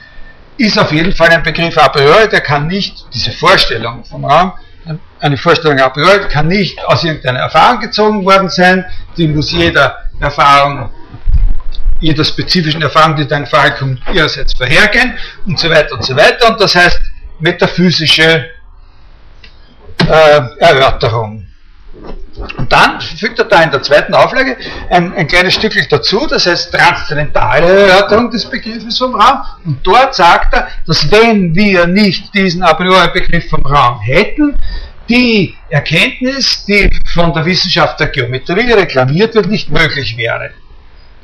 [0.58, 4.52] ist auf jeden Fall ein Begriff a priori, der kann nicht, diese Vorstellung vom Raum,
[5.22, 10.04] eine Vorstellung a priori, kann nicht aus irgendeiner Erfahrung gezogen worden sein, die muss jeder
[10.20, 10.90] Erfahrung,
[12.02, 15.14] jeder spezifischen Erfahrung, die dann Frage kommt, ihrerseits vorhergehen
[15.46, 16.50] und so weiter und so weiter.
[16.50, 17.00] Und das heißt
[17.40, 18.50] metaphysische
[20.08, 21.46] äh, Erörterung.
[22.58, 24.56] Und dann fügt er da in der zweiten Auflage
[24.90, 29.42] ein, ein kleines Stückchen dazu, das heißt transzendentale Erörterung des Begriffes vom Raum.
[29.66, 34.56] Und dort sagt er, dass wenn wir nicht diesen a priori Begriff vom Raum hätten,
[35.10, 40.52] die Erkenntnis, die von der Wissenschaft der Geometrie reklamiert wird, nicht möglich wäre.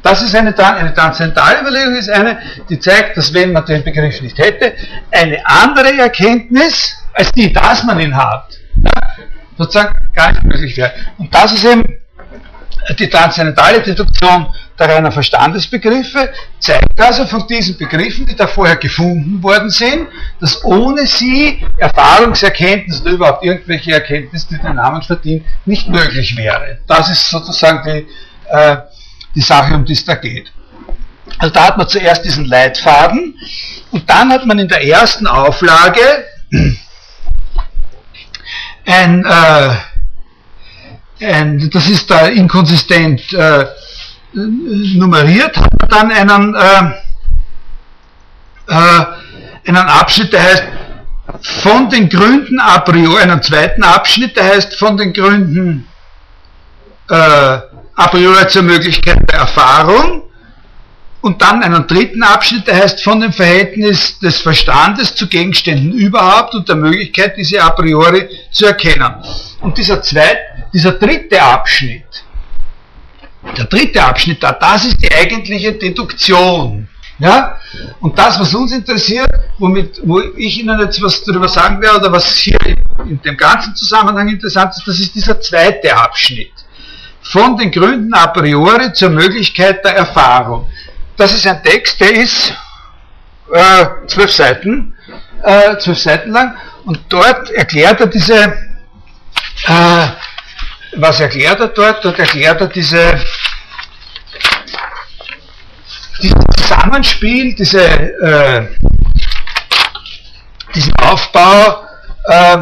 [0.05, 2.37] Das ist eine, eine transzendentale Überlegung, ist eine,
[2.69, 4.73] die zeigt, dass wenn man den Begriff nicht hätte,
[5.09, 8.55] eine andere Erkenntnis, als die, dass man ihn hat,
[9.57, 10.93] sozusagen gar nicht möglich wäre.
[11.17, 11.83] Und das ist eben
[12.99, 14.45] die transzendentale Deduktion
[14.77, 20.07] der reinen Verstandesbegriffe, zeigt also von diesen Begriffen, die da vorher gefunden worden sind,
[20.39, 26.77] dass ohne sie Erfahrungserkenntnis oder überhaupt irgendwelche Erkenntnisse, die den Namen verdienen, nicht möglich wäre.
[26.85, 28.07] Das ist sozusagen die,
[28.51, 28.77] äh,
[29.35, 30.51] die Sache, um die es da geht.
[31.37, 33.35] Also da hat man zuerst diesen Leitfaden
[33.91, 35.99] und dann hat man in der ersten Auflage
[38.85, 39.75] ein, äh,
[41.25, 43.65] ein das ist da inkonsistent äh,
[44.33, 46.91] nummeriert, hat man dann einen, äh,
[48.67, 49.05] äh,
[49.67, 50.63] einen Abschnitt, der heißt
[51.41, 55.87] von den Gründen a priori, einen zweiten Abschnitt, der heißt von den Gründen
[57.09, 57.59] äh,
[57.95, 60.23] a priori zur Möglichkeit der Erfahrung
[61.21, 66.53] und dann einen dritten Abschnitt, der heißt von dem Verhältnis des Verstandes zu Gegenständen überhaupt
[66.53, 69.15] und der Möglichkeit, diese a priori zu erkennen.
[69.61, 70.37] Und dieser, zweit,
[70.73, 72.23] dieser dritte Abschnitt,
[73.57, 76.87] der dritte Abschnitt da, das ist die eigentliche Deduktion.
[77.19, 77.59] Ja?
[78.01, 82.11] Und das, was uns interessiert, womit, wo ich Ihnen jetzt was darüber sagen werde, oder
[82.11, 82.59] was hier
[83.05, 86.51] in dem ganzen Zusammenhang interessant ist, das ist dieser zweite Abschnitt.
[87.31, 90.69] Von den Gründen a priori zur Möglichkeit der Erfahrung.
[91.17, 92.53] Das ist ein Text, der ist
[93.51, 94.95] äh, zwölf Seiten,
[95.43, 98.43] äh, zwölf Seiten lang, und dort erklärt er diese,
[99.65, 100.07] äh,
[100.97, 102.05] was erklärt er dort?
[102.05, 103.19] Dort erklärt er diese,
[106.21, 108.67] dieses Zusammenspiel, diese, äh,
[110.75, 111.87] diesen Aufbau,
[112.25, 112.57] äh,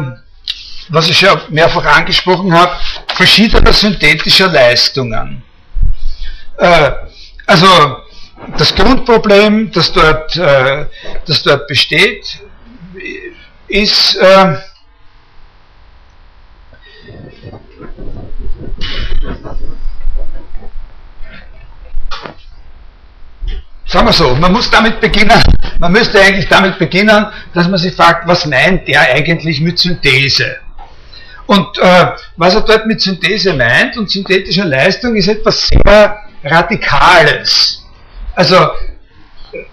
[0.88, 2.72] was ich ja mehrfach angesprochen habe,
[3.14, 5.42] verschiedener synthetischer Leistungen.
[6.58, 6.90] Äh,
[7.46, 7.66] also
[8.58, 10.86] das Grundproblem, das dort, äh,
[11.26, 12.40] das dort besteht,
[13.68, 14.56] ist, äh,
[23.86, 25.42] sagen wir so, man muss damit beginnen,
[25.78, 30.63] man müsste eigentlich damit beginnen, dass man sich fragt, was meint der eigentlich mit Synthese?
[31.46, 37.82] Und äh, was er dort mit Synthese meint und synthetischer Leistung ist etwas sehr Radikales.
[38.34, 38.56] Also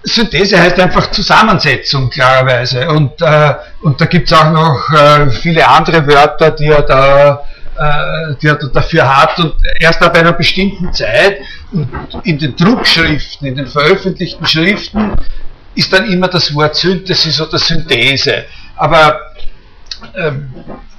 [0.03, 2.88] Synthese heißt einfach Zusammensetzung, klarerweise.
[2.89, 7.43] Und, äh, und da gibt es auch noch äh, viele andere Wörter, die er da
[7.77, 11.39] äh, die er dafür hat und erst ab einer bestimmten Zeit
[11.71, 11.89] und
[12.23, 15.15] in den Druckschriften, in den veröffentlichten Schriften
[15.73, 18.45] ist dann immer das Wort Synthesis oder Synthese.
[18.75, 19.21] Aber
[20.16, 20.54] ähm,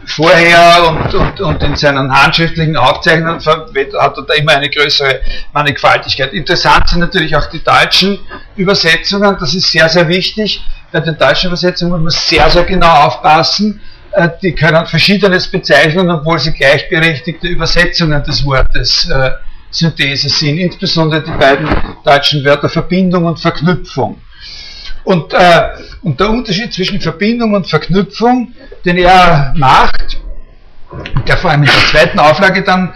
[0.04, 5.20] vorher und, und, und in seinen handschriftlichen Aufzeichnungen hat er da immer eine größere
[5.52, 6.32] Mannigfaltigkeit.
[6.32, 8.18] Interessant sind natürlich auch die deutschen
[8.56, 10.64] Übersetzungen, das ist sehr, sehr wichtig.
[10.90, 13.80] Bei den deutschen Übersetzungen muss man sehr, sehr genau aufpassen.
[14.12, 19.30] Äh, die können verschiedenes bezeichnen, obwohl sie gleichberechtigte Übersetzungen des Wortes äh,
[19.70, 21.66] Synthese sind, insbesondere die beiden
[22.04, 24.20] deutschen Wörter Verbindung und Verknüpfung.
[25.04, 25.70] Und, äh,
[26.02, 28.52] und der Unterschied zwischen Verbindung und Verknüpfung,
[28.84, 30.18] den er macht,
[31.26, 32.92] der vor allem in der zweiten Auflage dann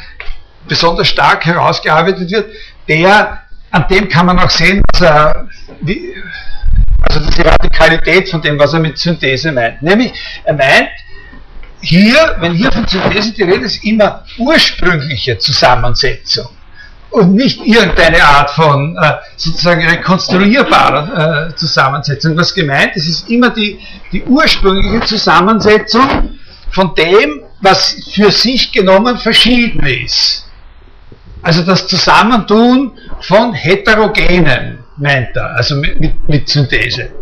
[0.69, 2.51] besonders stark herausgearbeitet wird,
[2.89, 5.49] der, an dem kann man auch sehen, dass er,
[5.81, 6.15] wie,
[7.01, 9.83] also die Radikalität von dem, was er mit Synthese meint.
[9.83, 10.13] Nämlich,
[10.45, 10.91] er meint,
[11.81, 16.49] hier, wenn hier von Synthese die Rede ist, immer ursprüngliche Zusammensetzung
[17.17, 22.37] und nicht irgendeine Art von äh, sozusagen rekonstruierbarer äh, Zusammensetzung.
[22.37, 23.81] Was gemeint ist, ist immer die,
[24.13, 26.39] die ursprüngliche Zusammensetzung
[26.71, 30.47] von dem, was für sich genommen verschieden ist.
[31.41, 37.13] Also das Zusammentun von Heterogenen, meint er, also mit, mit, mit Synthese.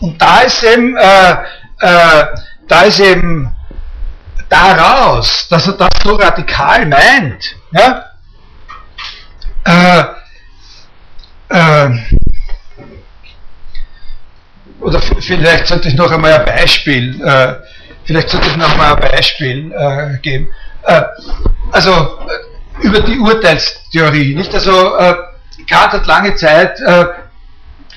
[0.00, 1.32] Und da ist eben, äh,
[1.80, 2.24] äh,
[2.68, 3.50] da ist eben
[4.50, 8.10] daraus, dass er das so radikal meint, ja,
[9.64, 10.04] äh,
[11.48, 11.90] äh,
[14.80, 17.54] oder vielleicht sollte ich noch einmal ein Beispiel, äh,
[18.04, 20.48] vielleicht sollte ich noch einmal ein Beispiel äh, geben.
[20.82, 21.02] Äh,
[21.72, 24.54] also äh, über die Urteilstheorie, nicht?
[24.54, 25.14] Also äh,
[25.68, 26.78] Kant hat lange Zeit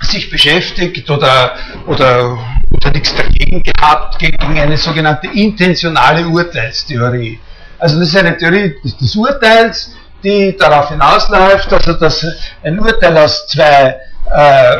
[0.02, 1.56] sich beschäftigt oder,
[1.88, 2.38] oder,
[2.72, 7.40] oder nichts dagegen gehabt gegen eine sogenannte intentionale Urteilstheorie.
[7.80, 9.92] Also das ist eine Theorie des Urteils,
[10.24, 12.26] die darauf hinausläuft, also dass
[12.64, 13.96] ein Urteil aus zwei,
[14.32, 14.78] äh,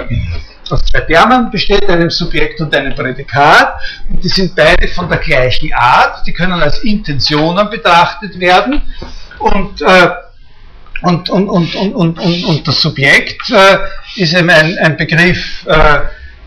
[0.72, 5.20] aus zwei Termen besteht, einem Subjekt und einem Prädikat, und die sind beide von der
[5.20, 8.82] gleichen Art, die können als Intentionen betrachtet werden,
[9.40, 10.10] und äh,
[11.02, 13.78] und, und, und, und, und, und, und das Subjekt äh,
[14.16, 16.00] ist eben ein, ein Begriff äh,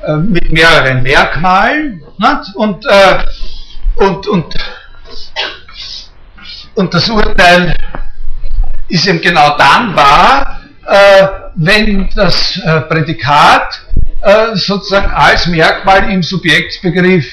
[0.04, 2.54] äh mit mehreren Merkmalen nicht?
[2.54, 3.18] Und, äh,
[3.96, 4.54] und, und,
[6.74, 7.74] und das Urteil
[8.88, 13.82] ist eben genau dann wahr, äh, wenn das Prädikat
[14.22, 17.26] äh, sozusagen als Merkmal im Subjektbegriff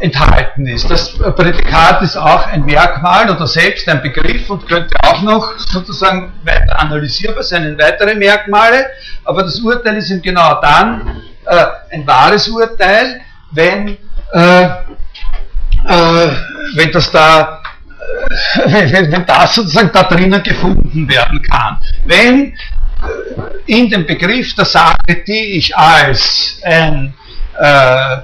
[0.00, 0.90] enthalten ist.
[0.90, 6.32] Das Prädikat ist auch ein Merkmal oder selbst ein Begriff und könnte auch noch sozusagen
[6.44, 8.86] weiter analysierbar sein in weitere Merkmale,
[9.24, 13.20] aber das Urteil ist eben genau dann äh, ein wahres Urteil,
[13.52, 13.96] wenn,
[14.32, 16.30] äh, äh,
[16.74, 17.60] wenn das da
[18.66, 21.78] wenn, wenn das sozusagen da drinnen gefunden werden kann.
[22.04, 22.56] Wenn äh,
[23.66, 27.14] in dem Begriff der Sache, die ich als ein
[27.58, 28.20] äh, äh,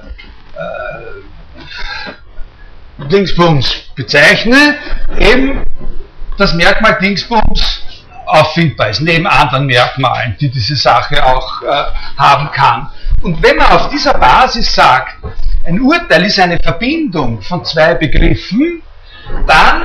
[3.09, 4.77] Dingsbums bezeichne,
[5.17, 5.63] eben
[6.37, 7.81] das Merkmal Dingsbums
[8.25, 11.83] auffindbar ist, neben anderen Merkmalen, die diese Sache auch äh,
[12.17, 12.89] haben kann.
[13.21, 15.17] Und wenn man auf dieser Basis sagt,
[15.63, 18.81] ein Urteil ist eine Verbindung von zwei Begriffen,
[19.47, 19.83] dann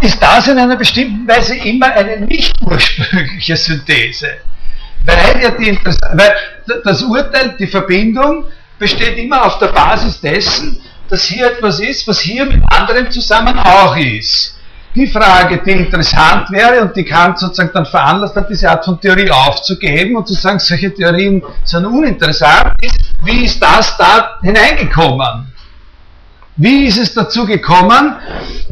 [0.00, 4.28] ist das in einer bestimmten Weise immer eine nicht ursprüngliche Synthese.
[5.04, 5.78] Weil, ja die,
[6.12, 6.34] weil
[6.84, 8.44] das Urteil, die Verbindung,
[8.78, 13.58] besteht immer auf der Basis dessen, dass hier etwas ist, was hier mit anderem zusammen
[13.58, 14.58] auch ist.
[14.94, 19.00] Die Frage, die interessant wäre und die Kant sozusagen dann veranlasst hat, diese Art von
[19.00, 25.52] Theorie aufzugeben und zu sagen, solche Theorien sind uninteressant, ist, wie ist das da hineingekommen?
[26.56, 28.14] Wie ist es dazu gekommen,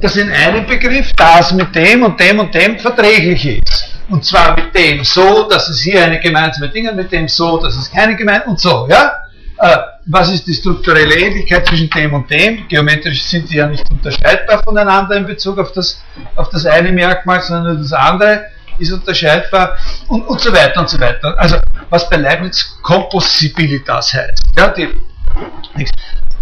[0.01, 3.89] dass in einem Begriff das mit dem und dem und dem verträglich ist?
[4.09, 7.75] Und zwar mit dem so, dass es hier eine gemeinsame Dinge, mit dem so, dass
[7.75, 9.13] es keine gemeinsame und so, ja?
[9.59, 9.77] Äh,
[10.07, 12.69] was ist die strukturelle Ähnlichkeit zwischen dem und dem?
[12.69, 16.03] Geometrisch sind die ja nicht unterscheidbar voneinander in Bezug auf das,
[16.37, 18.47] auf das eine Merkmal, sondern das andere
[18.79, 19.77] ist unterscheidbar
[20.07, 21.35] und, und so weiter und so weiter.
[21.37, 21.57] Also
[21.91, 24.43] was bei Leibniz Kompossibilitas heißt.
[24.57, 24.89] Ja, die,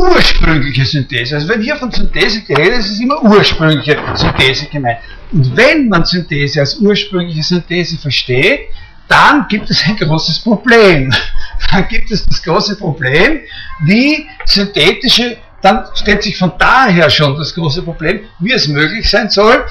[0.01, 1.37] ursprüngliche Synthese.
[1.37, 4.99] Also wenn hier von Synthese geredet ist, ist immer ursprüngliche Synthese gemeint.
[5.33, 8.61] Und wenn man Synthese als ursprüngliche Synthese versteht,
[9.09, 11.13] dann gibt es ein großes Problem.
[11.71, 13.41] Dann gibt es das große Problem,
[13.85, 19.29] wie synthetische, dann stellt sich von daher schon das große Problem, wie es möglich sein
[19.29, 19.67] soll,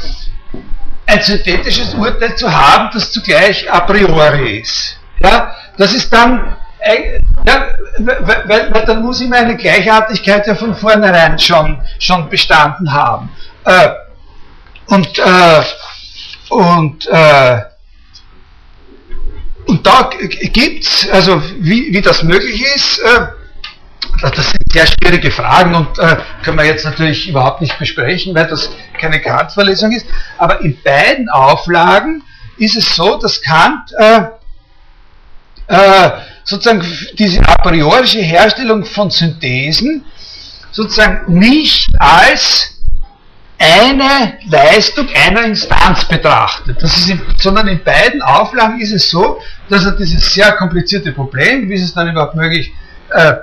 [1.07, 4.99] ein synthetisches Urteil zu haben, das zugleich a priori ist.
[5.19, 6.55] Ja, das ist dann
[7.45, 7.65] ja,
[7.99, 13.29] weil, weil, dann muss immer eine Gleichartigkeit ja von vornherein schon, schon bestanden haben.
[13.65, 13.89] Äh,
[14.87, 15.63] und äh,
[16.49, 17.61] und, äh,
[19.67, 20.09] und da
[20.51, 23.27] gibt es, also wie, wie das möglich ist, äh,
[24.21, 28.47] das sind sehr schwierige Fragen und äh, können wir jetzt natürlich überhaupt nicht besprechen, weil
[28.47, 28.69] das
[28.99, 30.07] keine Kant-Verlesung ist.
[30.37, 32.23] Aber in beiden Auflagen
[32.57, 34.21] ist es so, dass Kant äh,
[35.67, 36.11] äh,
[36.49, 36.83] sozusagen
[37.13, 40.03] diese a priorische Herstellung von Synthesen
[40.71, 42.75] sozusagen nicht als
[43.59, 46.81] eine Leistung einer Instanz betrachtet.
[46.81, 49.39] Das ist in, sondern in beiden Auflagen ist es so,
[49.69, 52.71] dass er dieses sehr komplizierte Problem, wie ist es dann überhaupt möglich,
[53.11, 53.33] äh,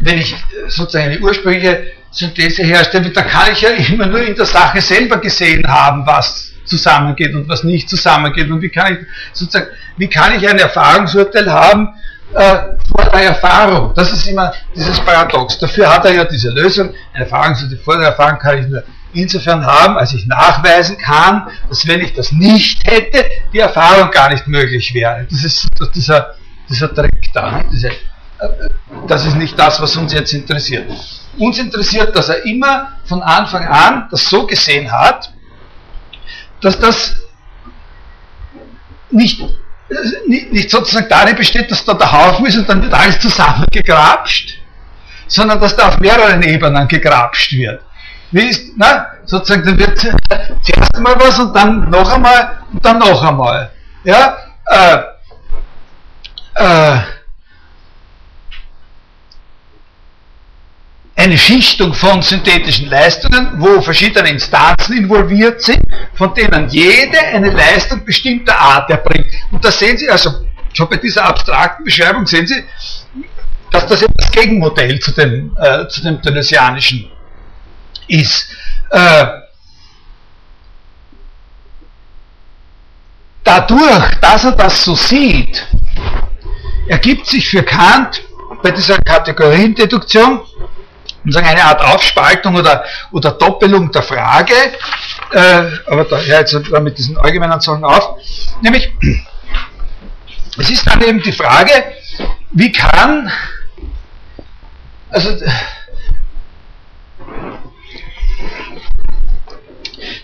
[0.00, 0.36] wenn ich
[0.68, 5.18] sozusagen eine ursprüngliche Synthese herstelle, dann kann ich ja immer nur in der Sache selber
[5.18, 8.98] gesehen haben, was zusammengeht und was nicht zusammengeht und wie kann ich
[9.32, 9.66] sozusagen,
[9.96, 11.88] wie kann ich ein Erfahrungsurteil haben
[12.34, 12.56] äh,
[12.88, 13.92] vor der Erfahrung?
[13.94, 15.58] Das ist immer dieses Paradox.
[15.58, 19.64] Dafür hat er ja diese Lösung, ein Erfahrungsurteil vor der Erfahrung kann ich nur insofern
[19.66, 24.46] haben, als ich nachweisen kann, dass wenn ich das nicht hätte, die Erfahrung gar nicht
[24.46, 25.26] möglich wäre.
[25.30, 26.34] Das ist dieser,
[26.68, 27.50] dieser Trick da.
[27.50, 27.64] Ne?
[27.72, 27.92] Diese, äh,
[29.06, 30.90] das ist nicht das, was uns jetzt interessiert.
[31.38, 35.32] Uns interessiert, dass er immer von Anfang an das so gesehen hat,
[36.60, 37.16] dass das
[39.10, 39.42] nicht,
[40.28, 44.58] nicht sozusagen darin besteht, dass da der Haufen ist und dann wird alles zusammengegrapscht,
[45.26, 47.82] sondern dass da auf mehreren Ebenen gegrapscht wird.
[48.32, 52.98] Wie ist, na, sozusagen, dann wird zuerst einmal was und dann noch einmal und dann
[52.98, 53.70] noch einmal.
[54.04, 54.36] Ja,
[54.66, 54.98] äh,
[56.54, 56.98] äh,
[61.20, 65.82] eine Schichtung von synthetischen Leistungen, wo verschiedene Instanzen involviert sind,
[66.14, 69.26] von denen jede eine Leistung bestimmter Art erbringt.
[69.52, 70.30] Und da sehen Sie, also
[70.72, 72.64] schon bei dieser abstrakten Beschreibung sehen Sie,
[73.70, 77.10] dass das das Gegenmodell zu dem, äh, zu dem Dönesianischen
[78.08, 78.48] ist.
[78.88, 79.26] Äh,
[83.44, 85.66] dadurch, dass er das so sieht,
[86.88, 88.22] ergibt sich für Kant
[88.62, 90.40] bei dieser Kategoriendeduktion
[91.26, 94.54] sagen, eine Art Aufspaltung oder, oder Doppelung der Frage,
[95.32, 98.16] äh, aber da ja, jetzt mit diesen allgemeinen Sachen auf,
[98.62, 98.92] nämlich
[100.58, 101.72] es ist dann eben die Frage,
[102.52, 103.30] wie kann,
[105.10, 105.36] also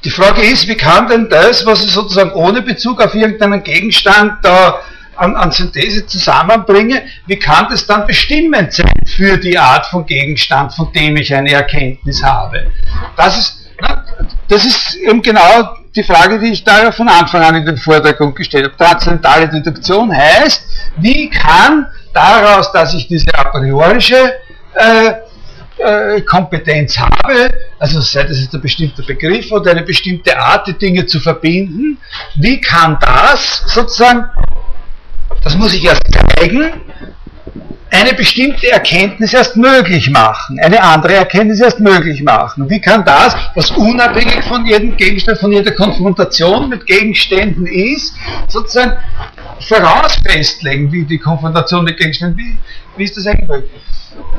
[0.05, 4.45] die Frage ist, wie kann denn das, was ich sozusagen ohne Bezug auf irgendeinen Gegenstand
[4.45, 4.81] da
[5.17, 10.75] an, an Synthese zusammenbringe, wie kann das dann bestimmend sein für die Art von Gegenstand,
[10.75, 12.71] von dem ich eine Erkenntnis habe?
[13.17, 13.71] Das ist,
[14.49, 18.19] das ist eben genau die Frage, die ich da von Anfang an in den Vortrag
[18.35, 18.77] gestellt habe.
[18.77, 20.63] Transzendentale Deduktion heißt,
[20.99, 24.35] wie kann daraus, dass ich diese a priorische
[24.75, 25.13] äh,
[25.79, 30.73] äh, Kompetenz habe, also sei das jetzt ein bestimmter Begriff oder eine bestimmte Art, die
[30.75, 31.99] Dinge zu verbinden,
[32.37, 34.25] wie kann das sozusagen
[35.47, 36.73] das muss ich erst zeigen,
[37.93, 42.69] eine bestimmte Erkenntnis erst möglich machen, eine andere Erkenntnis erst möglich machen.
[42.69, 48.17] wie kann das, was unabhängig von jedem Gegenstand, von jeder Konfrontation mit Gegenständen ist,
[48.49, 48.97] sozusagen
[49.61, 52.59] voraus festlegen, wie die Konfrontation mit Gegenständen, wie,
[52.97, 53.71] wie ist das eigentlich möglich?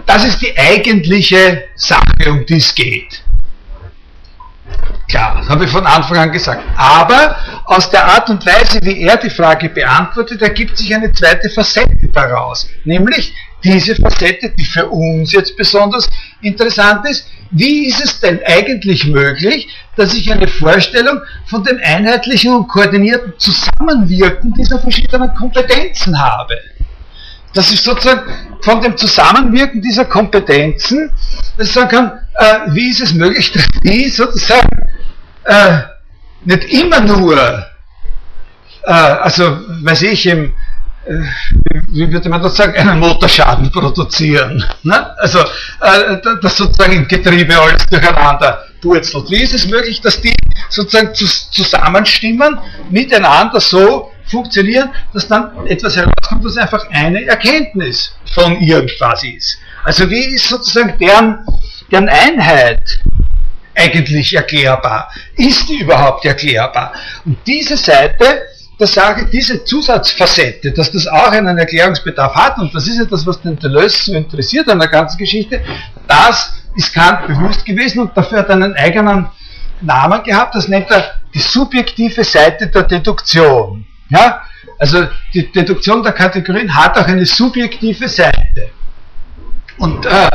[0.06, 3.24] Das ist die eigentliche Sache, um die es geht.
[5.10, 6.64] Klar, das habe ich von Anfang an gesagt.
[6.76, 11.50] Aber aus der Art und Weise, wie er die Frage beantwortet, ergibt sich eine zweite
[11.50, 12.68] Facette daraus.
[12.84, 16.10] Nämlich diese Facette, die für uns jetzt besonders
[16.42, 17.28] interessant ist.
[17.52, 23.34] Wie ist es denn eigentlich möglich, dass ich eine Vorstellung von dem einheitlichen und koordinierten
[23.38, 26.58] Zusammenwirken dieser verschiedenen Kompetenzen habe?
[27.58, 28.22] Das ist sozusagen
[28.62, 31.12] von dem Zusammenwirken dieser Kompetenzen,
[31.58, 34.70] dass ich sagen kann, äh, wie ist es möglich, dass die sozusagen
[35.44, 35.80] äh,
[36.46, 37.36] nicht immer nur,
[38.84, 40.54] äh, also weiß ich, im,
[41.08, 41.20] äh,
[41.88, 44.64] wie würde man das sagen, einen Motorschaden produzieren.
[44.84, 45.18] Ne?
[45.18, 49.32] Also, äh, dass sozusagen im Getriebe alles durcheinander purzelt.
[49.32, 50.36] Wie ist es möglich, dass die
[50.70, 52.60] sozusagen zusammenstimmen,
[52.92, 59.58] miteinander so funktionieren, dass dann etwas herauskommt, was einfach eine Erkenntnis von irgendwas ist.
[59.84, 61.46] Also wie ist sozusagen deren,
[61.92, 63.00] deren Einheit
[63.76, 65.10] eigentlich erklärbar?
[65.36, 66.94] Ist die überhaupt erklärbar?
[67.26, 68.42] Und diese Seite
[68.80, 73.26] der Sache, diese Zusatzfacette, dass das auch einen Erklärungsbedarf hat, und das ist ja das,
[73.26, 75.62] was den Deleuze so interessiert an der ganzen Geschichte,
[76.08, 79.30] das ist Kant bewusst gewesen und dafür hat er einen eigenen
[79.82, 83.87] Namen gehabt, das nennt er die subjektive Seite der Deduktion.
[84.10, 84.42] Ja?
[84.80, 88.70] Also die Deduktion der Kategorien hat auch eine subjektive Seite.
[89.78, 90.30] Und, äh,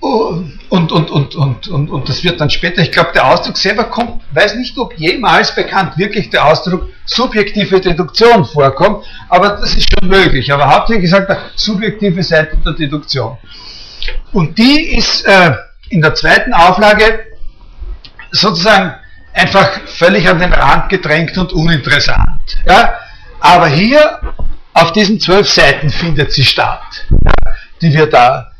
[0.00, 3.84] und, und, und, und, und, und, das wird dann später, ich glaube, der Ausdruck selber
[3.84, 9.88] kommt, weiß nicht, ob jemals bekannt wirklich der Ausdruck subjektive Deduktion vorkommt, aber das ist
[9.90, 10.52] schon möglich.
[10.52, 13.38] Aber hauptsächlich gesagt, subjektive Seite der Deduktion.
[14.32, 15.52] Und die ist äh,
[15.88, 17.26] in der zweiten Auflage
[18.30, 18.94] sozusagen
[19.32, 22.58] einfach völlig an den Rand gedrängt und uninteressant.
[22.66, 22.94] Ja?
[23.40, 24.20] Aber hier
[24.74, 27.06] auf diesen zwölf Seiten findet sie statt,
[27.80, 28.50] die wir da,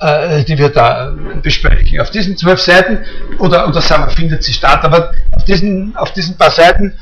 [0.00, 1.12] äh, die wir da
[1.42, 2.00] besprechen.
[2.00, 3.04] Auf diesen zwölf Seiten,
[3.38, 6.92] oder, oder sagen wir, findet sie statt, aber auf diesen, auf diesen paar Seiten,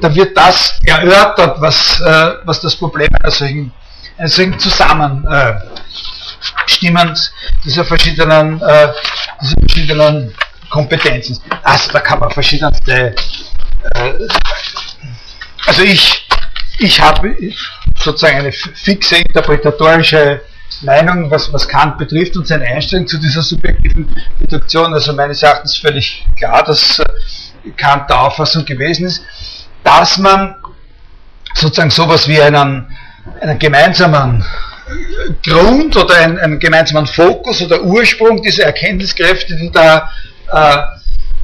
[0.00, 3.72] da wird das erörtert, was, äh, was das Problem einer solchen,
[4.18, 7.32] einer solchen Zusammenstimmens
[7.64, 8.88] dieser verschiedenen, äh,
[9.40, 10.34] dieser verschiedenen
[10.70, 11.38] Kompetenzen.
[11.62, 13.14] Also da kann man verschiedenste,
[13.94, 14.12] äh,
[15.66, 16.23] also ich
[16.78, 17.36] ich habe
[17.98, 20.40] sozusagen eine fixe interpretatorische
[20.82, 24.08] Meinung, was, was Kant betrifft und seine Einstellung zu dieser subjektiven
[24.40, 24.92] Deduktion.
[24.92, 29.24] Also meines Erachtens völlig klar, dass äh, Kant der Auffassung gewesen ist,
[29.82, 30.56] dass man
[31.54, 32.86] sozusagen sowas wie einen,
[33.40, 34.44] einen gemeinsamen
[35.46, 40.10] Grund oder einen, einen, gemeinsamen Fokus oder Ursprung dieser Erkenntniskräfte, die da,
[40.50, 40.82] äh,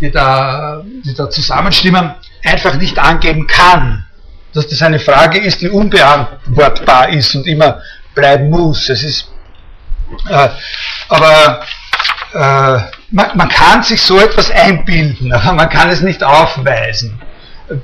[0.01, 2.15] die, da, die da zusammenstimmen,
[2.45, 4.05] einfach nicht angeben kann
[4.53, 7.81] dass das eine Frage ist, die unbeantwortbar ist und immer
[8.15, 8.89] bleiben muss.
[8.89, 9.31] Es ist,
[10.29, 10.49] äh,
[11.09, 11.63] aber
[12.33, 17.21] äh, man, man, kann sich so etwas einbilden, aber man kann es nicht aufweisen.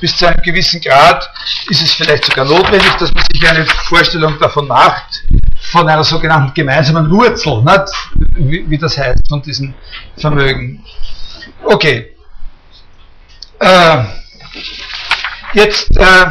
[0.01, 1.31] Bis zu einem gewissen Grad
[1.69, 5.23] ist es vielleicht sogar notwendig, dass man sich eine Vorstellung davon macht,
[5.71, 7.63] von einer sogenannten gemeinsamen Wurzel?
[8.35, 9.75] Wie, wie das heißt, von diesen
[10.17, 10.85] Vermögen.
[11.63, 12.17] Okay.
[13.61, 14.05] Äh,
[15.55, 16.27] jetzt äh,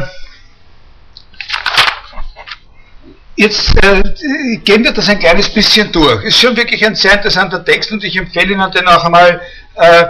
[3.36, 6.24] Jetzt äh, gehen wir das ein kleines bisschen durch.
[6.24, 9.40] Ist schon wirklich ein sehr interessanter Text und ich empfehle Ihnen den auch einmal
[9.74, 10.06] äh,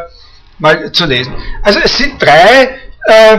[0.58, 1.34] mal zu lesen.
[1.62, 3.38] Also es sind drei äh,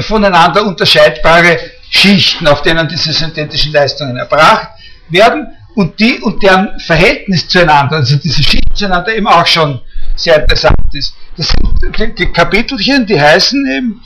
[0.00, 1.58] voneinander unterscheidbare
[1.90, 4.68] Schichten, auf denen diese synthetischen Leistungen erbracht
[5.08, 9.80] werden und die und deren Verhältnis zueinander, also diese Schichten zueinander eben auch schon
[10.14, 11.14] sehr interessant ist.
[11.36, 11.52] Das
[11.96, 14.02] sind die, Kapitelchen, die heißen eben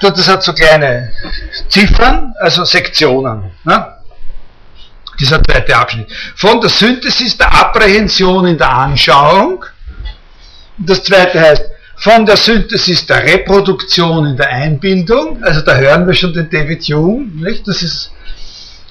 [0.00, 1.12] das hat so kleine
[1.68, 3.50] Ziffern, also Sektionen.
[3.64, 3.96] Ne?
[5.18, 6.10] Dieser zweite Abschnitt.
[6.36, 9.64] Von der Synthesis der Apprehension in der Anschauung.
[10.78, 11.62] Das zweite heißt,
[11.96, 15.42] von der Synthesis der Reproduktion in der Einbildung.
[15.42, 17.26] Also da hören wir schon den David Hume.
[17.44, 17.68] Nicht?
[17.68, 18.10] Das ist,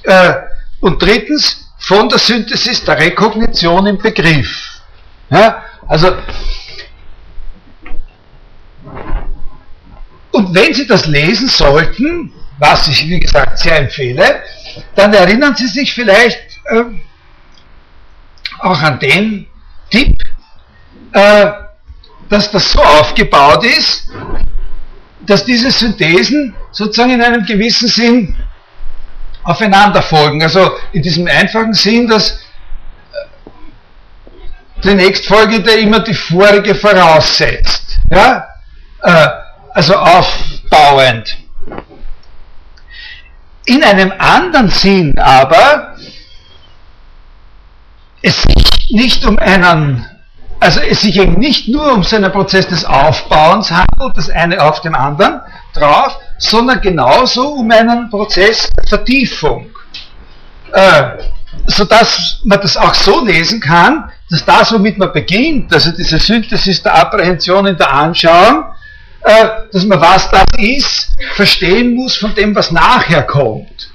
[0.03, 0.33] äh,
[0.79, 4.81] und drittens, von der Synthesis der Rekognition im Begriff.
[5.31, 5.63] Ja?
[5.87, 6.15] Also
[10.39, 14.41] Und wenn Sie das lesen sollten, was ich wie gesagt sehr empfehle,
[14.95, 16.39] dann erinnern Sie sich vielleicht
[16.71, 16.83] äh,
[18.59, 19.47] auch an den
[19.89, 20.17] Tipp,
[21.11, 21.51] äh,
[22.29, 24.07] dass das so aufgebaut ist,
[25.19, 28.33] dass diese Synthesen sozusagen in einem gewissen Sinn
[29.43, 30.41] aufeinander folgen.
[30.41, 32.37] Also in diesem einfachen Sinn, dass äh,
[34.85, 37.99] die nächstfolgende immer die vorige voraussetzt.
[38.09, 38.47] Ja?
[39.03, 39.27] Äh,
[39.73, 41.37] also aufbauend.
[43.65, 45.95] In einem anderen Sinn aber,
[48.21, 50.05] es sich nicht um einen,
[50.59, 54.61] also es sich eben nicht nur um so einen Prozess des Aufbauens handelt, das eine
[54.61, 55.41] auf dem anderen
[55.73, 59.69] drauf, sondern genauso um einen Prozess der Vertiefung.
[60.73, 61.17] Äh,
[61.67, 66.81] sodass man das auch so lesen kann, dass das, womit man beginnt, also diese Synthesis
[66.81, 68.65] der Apprehension in der Anschauung,
[69.21, 73.91] äh, dass man was das ist, verstehen muss von dem, was nachher kommt.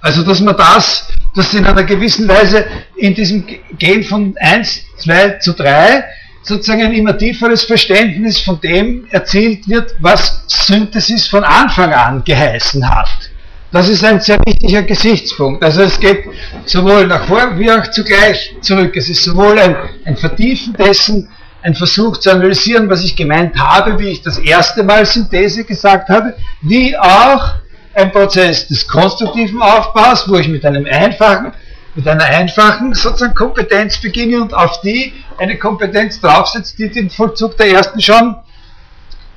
[0.00, 3.44] Also dass man das, dass in einer gewissen Weise in diesem
[3.78, 6.04] Gehen von 1, 2 zu 3
[6.42, 12.88] sozusagen ein immer tieferes Verständnis von dem erzielt wird, was Synthesis von Anfang an geheißen
[12.88, 13.30] hat.
[13.70, 15.62] Das ist ein sehr wichtiger Gesichtspunkt.
[15.62, 16.24] Also es geht
[16.64, 18.96] sowohl nach vor wie auch zugleich zurück.
[18.96, 21.28] Es ist sowohl ein, ein Vertiefen dessen,
[21.68, 26.08] ein Versuch zu analysieren, was ich gemeint habe, wie ich das erste Mal Synthese gesagt
[26.08, 27.54] habe, wie auch
[27.94, 31.52] ein Prozess des konstruktiven Aufbaus, wo ich mit einem einfachen,
[31.94, 37.58] mit einer einfachen sozusagen Kompetenz beginne und auf die eine Kompetenz draufsetze, die den Vollzug
[37.58, 38.36] der ersten schon,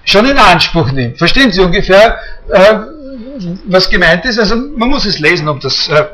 [0.05, 1.17] schon in Anspruch nimmt.
[1.17, 2.17] Verstehen Sie ungefähr,
[2.49, 2.75] äh,
[3.65, 4.39] was gemeint ist?
[4.39, 6.05] Also man muss es lesen, um das, äh,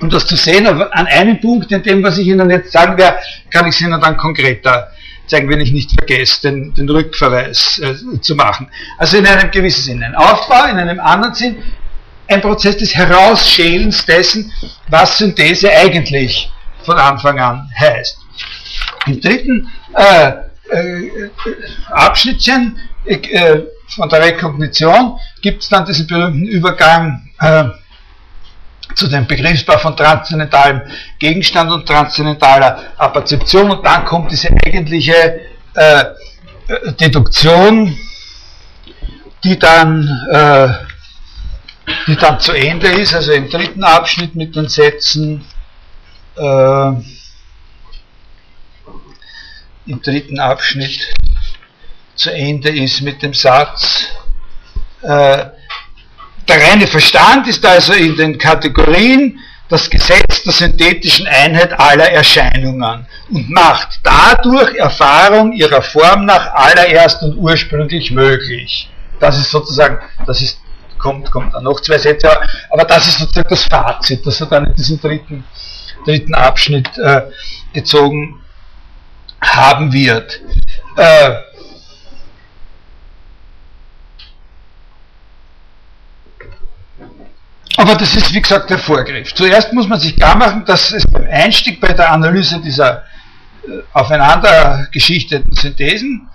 [0.00, 0.66] um das zu sehen.
[0.66, 3.18] Aber an einem Punkt, in dem, was ich Ihnen jetzt sagen werde,
[3.50, 4.88] kann ich es Ihnen dann konkreter
[5.26, 8.68] zeigen, wenn ich nicht vergesse, den, den Rückverweis äh, zu machen.
[8.98, 11.56] Also in einem gewissen Sinn ein Aufbau, in einem anderen Sinn
[12.28, 14.52] ein Prozess des Herausschälens dessen,
[14.88, 16.50] was Synthese eigentlich
[16.84, 18.18] von Anfang an heißt.
[19.06, 20.32] Im dritten äh,
[20.70, 21.30] äh,
[21.90, 27.64] Abschnittchen äh, von der Rekognition gibt es dann diesen berühmten Übergang äh,
[28.94, 30.82] zu dem Begriffsbau von transzendentalem
[31.18, 35.40] Gegenstand und transzendentaler Apperzeption und dann kommt diese eigentliche
[35.74, 36.04] äh,
[37.00, 37.96] Deduktion,
[39.42, 40.68] die dann, äh,
[42.06, 45.44] die dann zu Ende ist, also im dritten Abschnitt mit den Sätzen,
[46.36, 46.88] äh,
[49.86, 51.14] im dritten Abschnitt
[52.14, 54.08] zu Ende ist mit dem Satz,
[55.02, 55.46] äh,
[56.48, 59.38] der reine Verstand ist also in den Kategorien
[59.68, 67.22] das Gesetz der synthetischen Einheit aller Erscheinungen und macht dadurch Erfahrung ihrer Form nach allererst
[67.22, 68.90] und ursprünglich möglich.
[69.20, 70.60] Das ist sozusagen, das ist,
[70.98, 72.30] kommt, kommt dann noch zwei Sätze,
[72.70, 75.44] aber das ist sozusagen das Fazit, das er dann in diesem dritten,
[76.04, 77.22] dritten Abschnitt äh,
[77.72, 78.40] gezogen
[79.40, 80.40] haben wird.
[80.96, 81.30] Äh,
[87.76, 89.34] Aber das ist, wie gesagt, der Vorgriff.
[89.34, 93.04] Zuerst muss man sich klar machen, dass es beim Einstieg bei der Analyse dieser
[93.66, 96.28] äh, aufeinander geschichteten Synthesen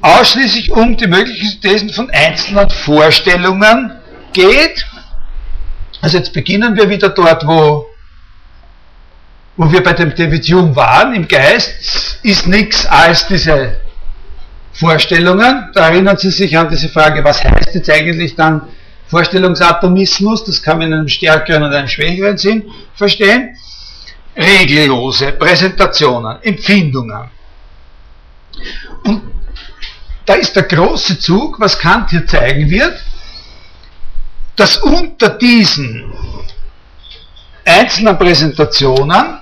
[0.00, 3.92] ausschließlich um die möglichen Synthesen von einzelnen Vorstellungen
[4.32, 4.86] geht.
[6.02, 7.86] Also jetzt beginnen wir wieder dort, wo,
[9.56, 11.14] wo wir bei dem David Hume waren.
[11.14, 13.80] Im Geist ist nichts als diese
[14.72, 15.70] Vorstellungen.
[15.72, 18.68] Da erinnern Sie sich an diese Frage, was heißt jetzt eigentlich dann
[19.08, 23.56] Vorstellungsatomismus, das kann man in einem stärkeren und einem schwächeren Sinn verstehen.
[24.36, 27.30] Regellose Präsentationen, Empfindungen.
[29.04, 29.22] Und
[30.24, 33.02] da ist der große Zug, was Kant hier zeigen wird,
[34.56, 36.12] dass unter diesen
[37.64, 39.38] einzelnen Präsentationen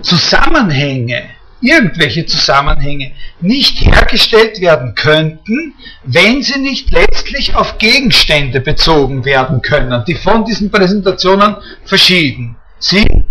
[0.00, 1.30] Zusammenhänge
[1.62, 10.04] irgendwelche Zusammenhänge nicht hergestellt werden könnten, wenn sie nicht letztlich auf Gegenstände bezogen werden können,
[10.06, 13.24] die von diesen Präsentationen verschieden sind.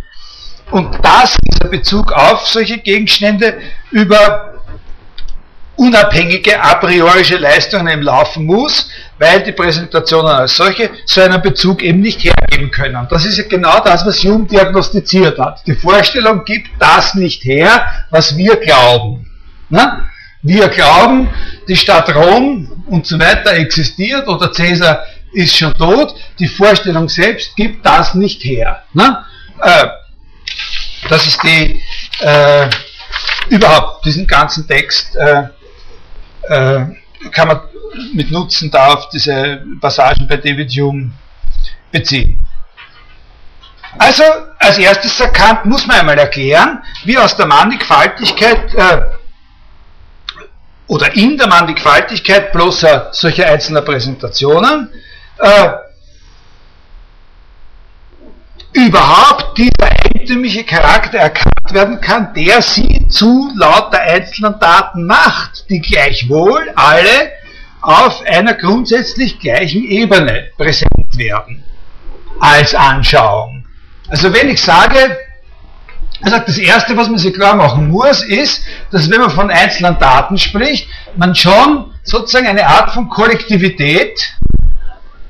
[0.72, 3.60] Und dass dieser Bezug auf solche Gegenstände
[3.92, 4.52] über
[5.76, 8.90] unabhängige a priorische Leistungen im Laufen muss,
[9.22, 13.08] weil die Präsentationen als solche so einen Bezug eben nicht hergeben können.
[13.08, 15.62] Das ist ja genau das, was Hume diagnostiziert hat.
[15.68, 19.28] Die Vorstellung gibt das nicht her, was wir glauben.
[19.70, 20.10] Na?
[20.42, 21.30] Wir glauben,
[21.68, 25.04] die Stadt Rom und so weiter existiert oder Cäsar
[25.34, 26.16] ist schon tot.
[26.40, 28.82] Die Vorstellung selbst gibt das nicht her.
[28.94, 29.28] Na?
[29.62, 29.86] Äh,
[31.10, 31.80] das ist die,
[32.22, 32.68] äh,
[33.50, 35.44] überhaupt diesen ganzen Text äh,
[36.50, 36.86] äh,
[37.32, 37.60] kann man
[38.14, 41.12] mit Nutzen da auf diese Passagen bei David Hume
[41.92, 42.46] beziehen.
[43.98, 44.24] Also,
[44.58, 49.02] als erstes erkannt, muss man einmal erklären, wie aus der Mannigfaltigkeit äh,
[50.88, 54.90] oder in der Mannigfaltigkeit bloßer solcher einzelner Präsentationen
[55.40, 55.70] äh,
[58.74, 65.82] überhaupt dieser eigentümliche Charakter erkannt werden kann, der sie zu lauter einzelnen Daten macht, die
[65.82, 67.32] gleichwohl alle
[67.82, 71.64] auf einer grundsätzlich gleichen Ebene präsent werden
[72.40, 73.66] als Anschauung.
[74.10, 75.18] Also wenn ich sage,
[76.22, 79.98] also das Erste, was man sich klar machen muss, ist, dass wenn man von einzelnen
[79.98, 84.34] Daten spricht, man schon sozusagen eine Art von Kollektivität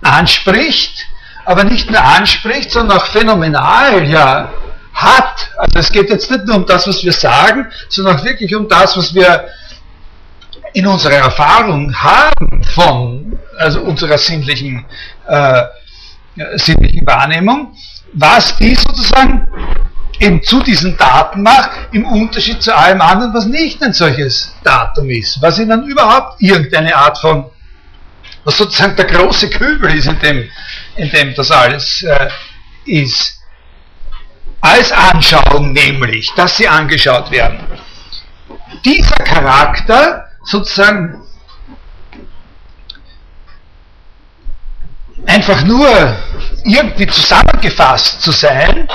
[0.02, 1.06] anspricht,
[1.46, 4.52] aber nicht nur anspricht, sondern auch phänomenal ja
[4.94, 5.52] hat.
[5.58, 8.68] Also es geht jetzt nicht nur um das, was wir sagen, sondern auch wirklich um
[8.68, 9.46] das, was wir
[10.74, 14.86] in unserer Erfahrung haben von also unserer sinnlichen
[15.28, 15.64] äh,
[16.56, 17.76] sinnlichen Wahrnehmung,
[18.14, 19.48] was die sozusagen
[20.20, 25.10] eben zu diesen Daten macht, im Unterschied zu allem anderen, was nicht ein solches Datum
[25.10, 27.50] ist, was ihnen überhaupt irgendeine Art von,
[28.44, 30.50] was sozusagen der große Kübel ist, in dem,
[30.96, 32.30] in dem das alles äh,
[32.86, 33.40] ist.
[34.62, 37.60] Als Anschauung nämlich, dass sie angeschaut werden.
[38.86, 41.22] Dieser Charakter sozusagen
[45.26, 45.88] einfach nur
[46.64, 48.88] irgendwie zusammengefasst zu sein,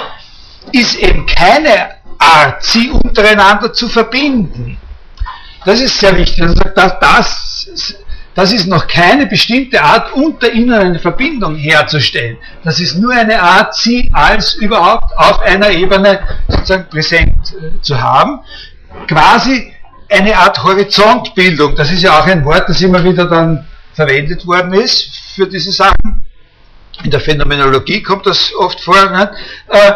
[0.73, 4.79] ist eben keine Art, sie untereinander zu verbinden.
[5.65, 6.43] Das ist sehr wichtig.
[6.43, 7.95] Also das, das,
[8.35, 12.39] das ist noch keine bestimmte Art, unter ihnen eine Verbindung herzustellen.
[12.65, 18.01] Das ist nur eine Art, sie als überhaupt auf einer Ebene sozusagen präsent äh, zu
[18.01, 18.41] haben.
[19.09, 19.73] Quasi
[20.09, 21.75] eine Art Horizontbildung.
[21.77, 25.73] Das ist ja auch ein Wort, das immer wieder dann verwendet worden ist für diese
[25.73, 26.25] Sachen.
[27.03, 29.11] In der Phänomenologie kommt das oft vor.
[29.11, 29.31] Ne?
[29.69, 29.93] Äh,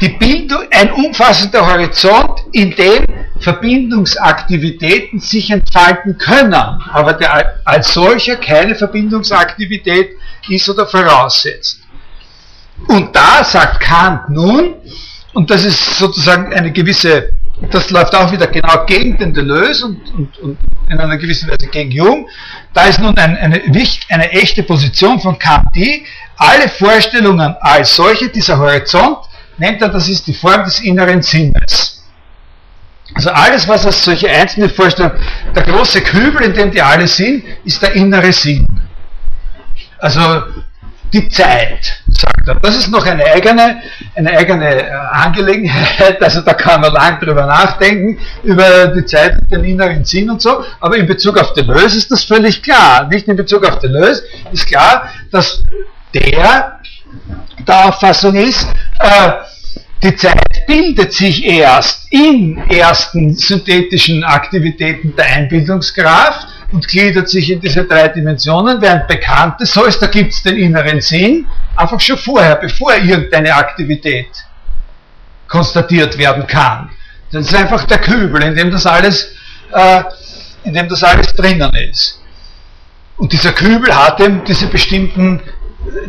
[0.00, 3.04] die Bildung, ein umfassender Horizont, in dem
[3.40, 10.10] Verbindungsaktivitäten sich entfalten können, aber der als solcher keine Verbindungsaktivität
[10.48, 11.80] ist oder voraussetzt.
[12.86, 14.74] Und da sagt Kant nun,
[15.34, 17.30] und das ist sozusagen eine gewisse,
[17.70, 20.58] das läuft auch wieder genau gegen den Deleuze und, und, und
[20.88, 22.28] in einer gewissen Weise gegen Jung,
[22.72, 23.62] da ist nun ein, eine,
[24.08, 26.04] eine echte Position von Kant die,
[26.36, 29.18] alle Vorstellungen als solche, dieser Horizont,
[29.58, 32.04] nennt er, das ist die Form des inneren Sinnes.
[33.14, 35.18] Also alles, was als solche einzelne Vorstellungen,
[35.54, 38.66] der große Kübel, in dem die alle sind, ist der innere Sinn.
[39.98, 40.20] Also
[41.12, 42.56] die Zeit, sagt er.
[42.56, 43.80] Das ist noch eine eigene,
[44.14, 49.50] eine eigene äh, Angelegenheit, also da kann man lang drüber nachdenken, über die Zeit und
[49.50, 53.08] den inneren Sinn und so, aber in Bezug auf Deleuze ist das völlig klar.
[53.08, 55.62] Nicht in Bezug auf Deleuze ist klar, dass
[56.14, 56.78] der
[57.66, 58.66] der Auffassung ist,
[59.00, 59.32] äh,
[60.02, 67.60] die Zeit bildet sich erst in ersten synthetischen Aktivitäten der Einbildungskraft und gliedert sich in
[67.60, 71.46] diese drei Dimensionen, während bekannt ist, so ist, da gibt es den inneren Sinn,
[71.76, 74.28] einfach schon vorher, bevor irgendeine Aktivität
[75.48, 76.90] konstatiert werden kann.
[77.32, 79.34] Das ist einfach der Kübel, in dem das alles,
[79.72, 80.02] äh,
[80.64, 82.20] in dem das alles drinnen ist.
[83.16, 85.40] Und dieser Kübel hat eben diese bestimmten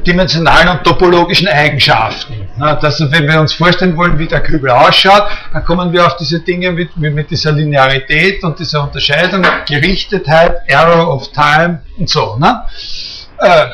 [0.06, 2.48] dimensionalen und topologischen Eigenschaften.
[2.60, 6.40] Also wenn wir uns vorstellen wollen, wie der Kübel ausschaut, dann kommen wir auf diese
[6.40, 12.36] Dinge mit, mit dieser Linearität und dieser Unterscheidung, Gerichtetheit, Error of Time und so.
[12.38, 12.64] Ne?
[13.38, 13.68] Äh,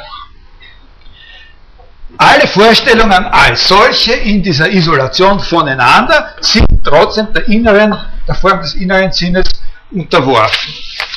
[2.17, 8.75] alle Vorstellungen als solche in dieser Isolation voneinander sind trotzdem der inneren, der Form des
[8.75, 9.47] inneren Sinnes
[9.91, 10.73] unterworfen.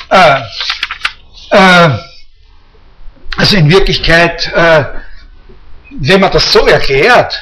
[0.09, 0.41] Äh,
[1.51, 2.08] äh,
[3.39, 4.83] also in Wirklichkeit, äh,
[5.91, 7.41] wenn man das so erklärt,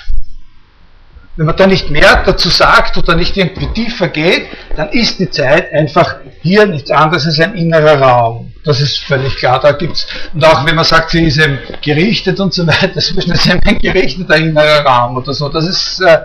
[1.36, 4.46] wenn man da nicht mehr dazu sagt oder nicht irgendwie tiefer geht,
[4.76, 8.54] dann ist die Zeit einfach hier nichts anderes als ein innerer Raum.
[8.64, 9.60] Das ist völlig klar.
[9.60, 13.10] Da gibt's, und auch wenn man sagt, sie ist eben gerichtet und so weiter, das
[13.10, 15.50] ist ein gerichteter innerer Raum oder so.
[15.50, 16.20] Das ist, äh,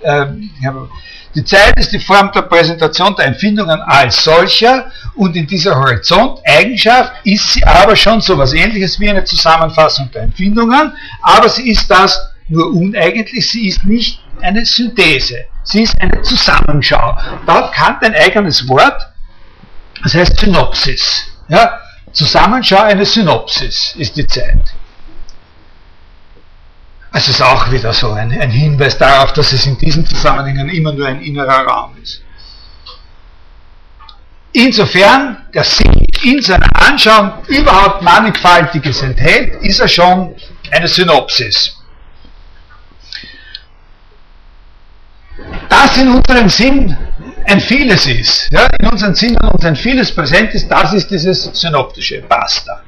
[0.00, 0.26] äh,
[1.34, 7.12] die Zeit ist die Form der Präsentation der Empfindungen als solcher und in dieser Horizonteigenschaft
[7.24, 11.90] ist sie aber schon so etwas ähnliches wie eine Zusammenfassung der Empfindungen, aber sie ist
[11.90, 12.18] das
[12.48, 17.18] nur uneigentlich, sie ist nicht eine Synthese, sie ist eine Zusammenschau.
[17.46, 19.06] Da hat Kant ein eigenes Wort,
[20.02, 21.24] das heißt Synopsis.
[21.48, 21.78] Ja?
[22.12, 24.62] Zusammenschau, eine Synopsis ist die Zeit.
[27.10, 30.92] Also ist auch wieder so ein, ein Hinweis darauf, dass es in diesen Zusammenhängen immer
[30.92, 32.22] nur ein innerer Raum ist.
[34.52, 40.34] Insofern der Sinn in seiner Anschauung überhaupt Mannigfaltiges enthält, ist er schon
[40.70, 41.76] eine Synopsis.
[45.68, 46.96] Das in unserem Sinn
[47.44, 51.44] ein vieles ist, ja, in unseren Sinnen uns ein vieles präsent ist, das ist dieses
[51.44, 52.82] synoptische Basta.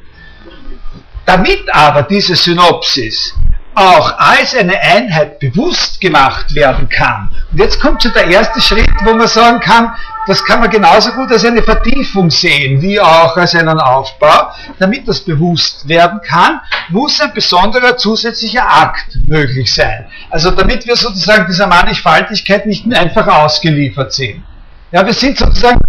[1.24, 3.34] Damit aber diese Synopsis
[3.80, 7.30] auch als eine Einheit bewusst gemacht werden kann.
[7.50, 9.94] Und jetzt kommt schon der erste Schritt, wo man sagen kann,
[10.26, 14.52] das kann man genauso gut als eine Vertiefung sehen, wie auch als einen Aufbau.
[14.78, 16.60] Damit das bewusst werden kann,
[16.90, 20.06] muss ein besonderer zusätzlicher Akt möglich sein.
[20.28, 24.44] Also damit wir sozusagen dieser Mannigfaltigkeit nicht mehr einfach ausgeliefert sind.
[24.92, 25.80] Ja, wir sind sozusagen,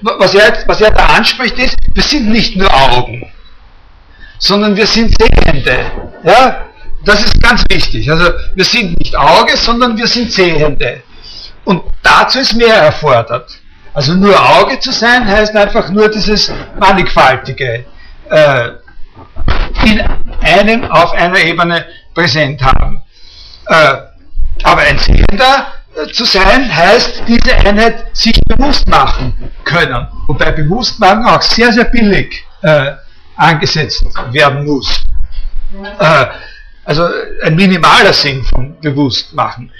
[0.00, 3.30] was er, was er da anspricht, ist, wir sind nicht nur Augen
[4.38, 5.78] sondern wir sind Sehende.
[6.24, 6.64] Ja?
[7.04, 8.10] Das ist ganz wichtig.
[8.10, 11.02] Also wir sind nicht Auge, sondern wir sind Sehende.
[11.64, 13.50] Und dazu ist mehr erfordert.
[13.94, 17.84] Also nur Auge zu sein, heißt einfach nur dieses mannigfaltige
[18.30, 18.68] äh,
[19.84, 20.02] in
[20.40, 21.84] einem auf einer Ebene
[22.14, 23.02] präsent haben.
[23.66, 23.94] Äh,
[24.62, 25.66] aber ein Sehender
[25.96, 30.06] äh, zu sein heißt, diese Einheit sich bewusst machen können.
[30.26, 32.92] Wobei Bewusstmachen auch sehr, sehr billig äh,
[33.38, 35.02] angesetzt werden muss.
[35.98, 36.26] Äh,
[36.84, 37.06] also
[37.42, 39.70] ein minimaler Sinn von Bewusstmachen.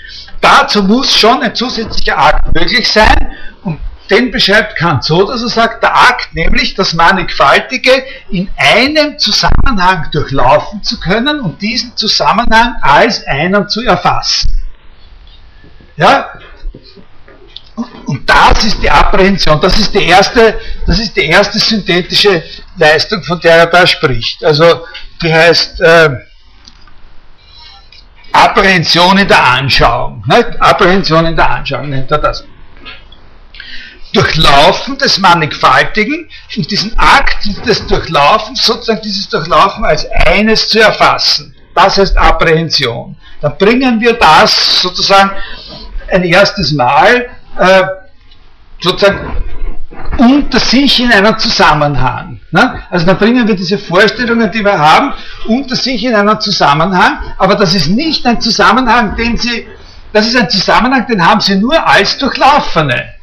[0.41, 3.33] Dazu muss schon ein zusätzlicher Akt möglich sein
[3.65, 3.81] und
[4.11, 10.11] den beschreibt Kant so, dass er sagt, der Akt, nämlich das Mannigfaltige in einem Zusammenhang
[10.13, 14.53] durchlaufen zu können und diesen Zusammenhang als einen zu erfassen.
[15.97, 16.29] Ja?
[18.07, 22.43] Und das ist die Apprehension, das ist die erste, das ist die erste synthetische
[22.77, 24.45] Leistung, von der er da spricht.
[24.45, 24.85] Also
[25.23, 26.11] die heißt äh,
[28.33, 30.25] Apprehension in der Anschauung.
[30.27, 30.61] Nicht?
[30.61, 32.45] Apprehension in der Anschauung nennt er das.
[34.13, 41.55] Durchlaufen des Mannigfaltigen und diesen Akt des Durchlaufens, sozusagen dieses Durchlaufen als eines zu erfassen.
[41.75, 43.17] Das heißt Apprehension.
[43.41, 45.31] Dann bringen wir das sozusagen
[46.11, 47.83] ein erstes Mal äh,
[48.81, 49.37] sozusagen
[50.19, 52.41] unter sich in einen Zusammenhang.
[52.51, 52.83] Ne?
[52.91, 55.13] Also dann bringen wir diese Vorstellungen, die wir haben,
[55.47, 59.67] unter sich in einen Zusammenhang, aber das ist nicht ein Zusammenhang, den Sie,
[60.13, 63.15] das ist ein Zusammenhang, den haben Sie nur als Durchlaufene.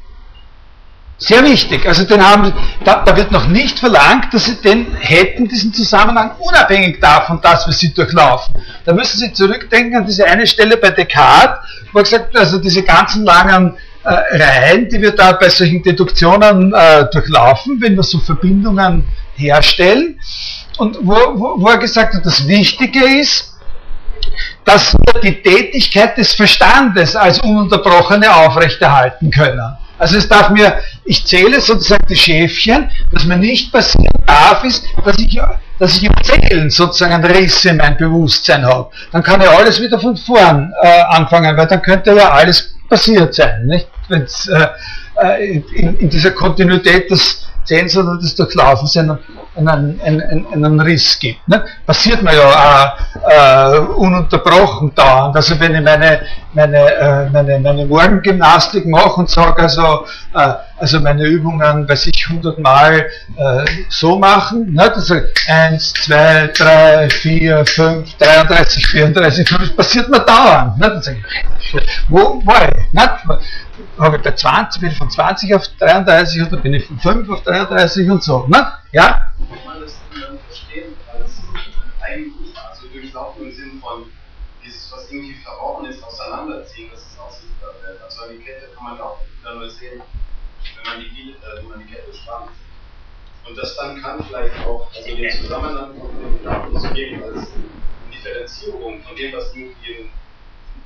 [1.17, 1.87] Sehr wichtig.
[1.87, 2.51] Also den haben,
[2.83, 7.65] da, da, wird noch nicht verlangt, dass Sie den hätten, diesen Zusammenhang, unabhängig davon, dass
[7.67, 8.53] wir sie durchlaufen.
[8.83, 11.57] Da müssen Sie zurückdenken an diese eine Stelle bei Descartes,
[11.93, 16.73] wo er gesagt also diese ganzen langen äh, Reihen, die wir da bei solchen Deduktionen
[16.73, 19.03] äh, durchlaufen, wenn wir so Verbindungen
[19.35, 20.19] herstellen.
[20.77, 23.53] Und wo, wo, wo er gesagt hat, das Wichtige ist,
[24.63, 29.77] dass wir die Tätigkeit des Verstandes als ununterbrochene aufrechterhalten können.
[29.97, 34.83] Also es darf mir, ich zähle sozusagen die Schäfchen, was mir nicht passieren darf, ist,
[35.05, 35.39] dass ich,
[35.79, 38.89] dass ich im Zählen sozusagen einen Riss in mein Bewusstsein habe.
[39.11, 43.33] Dann kann ja alles wieder von vorn äh, anfangen, weil dann könnte ja alles passiert
[43.33, 43.87] sein, nicht?
[44.09, 44.67] Wenn's, äh,
[45.21, 49.17] äh in, in, dieser Kontinuität des Zählens oder des Durchlaufens einen,
[49.55, 51.47] einen, einen, einen Riss gibt.
[51.47, 51.63] Ne?
[51.85, 52.95] Passiert mir ja
[53.27, 55.35] äh, äh, ununterbrochen dauernd.
[55.35, 56.21] Also wenn ich meine,
[56.53, 62.27] meine, äh, meine, meine Morgengymnastik mache und sage, also, äh, also meine Übungen, weiß ich,
[62.29, 63.05] 100 Mal
[63.37, 64.93] äh, so machen, ne?
[64.95, 65.11] heißt
[65.47, 70.77] 1, 2, 3, 4, 5, 33, 34, 5, passiert mir dauernd.
[70.77, 70.89] Ne?
[70.89, 71.09] Das
[72.09, 72.93] wo war ich?
[72.93, 73.09] Ne?
[73.99, 77.29] habe ich bei 20, bin ich von 20 auf 33 oder bin ich von 5
[77.29, 78.45] auf 33 und so.
[78.47, 78.67] Ne?
[78.95, 79.33] Ja?
[79.49, 81.41] Kann man das dann verstehen als
[82.01, 84.09] eigentlich also durchlaufen im Sinn von
[84.63, 88.01] dieses, was irgendwie verworren ist, auseinanderziehen, dass es auch sichtbar wird.
[88.01, 91.79] Also die Kette kann man auch dann nur sehen, wenn man die, äh, wenn man
[91.79, 92.51] die Kette spannt.
[93.45, 97.49] Und das dann kann vielleicht auch, also den Zusammenhang von den Daten zu geben als
[98.13, 100.09] Differenzierung von dem, was irgendwie in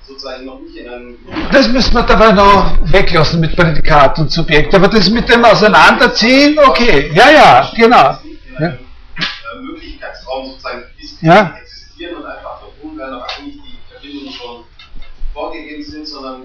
[0.10, 1.18] sozusagen noch nicht in einem.
[1.52, 4.74] Das müssen wir dabei noch weglassen mit Prädikat und Subjekt.
[4.74, 7.12] Aber das mit dem Auseinanderziehen, okay.
[7.14, 8.18] Ja, ja, genau.
[8.60, 8.78] Ja.
[9.62, 11.56] Möglichkeitsraum sozusagen ist, ja.
[11.62, 14.64] existieren und einfach verbunden werden, aber eigentlich die Verbindungen schon
[15.34, 16.44] vorgegeben sind, sondern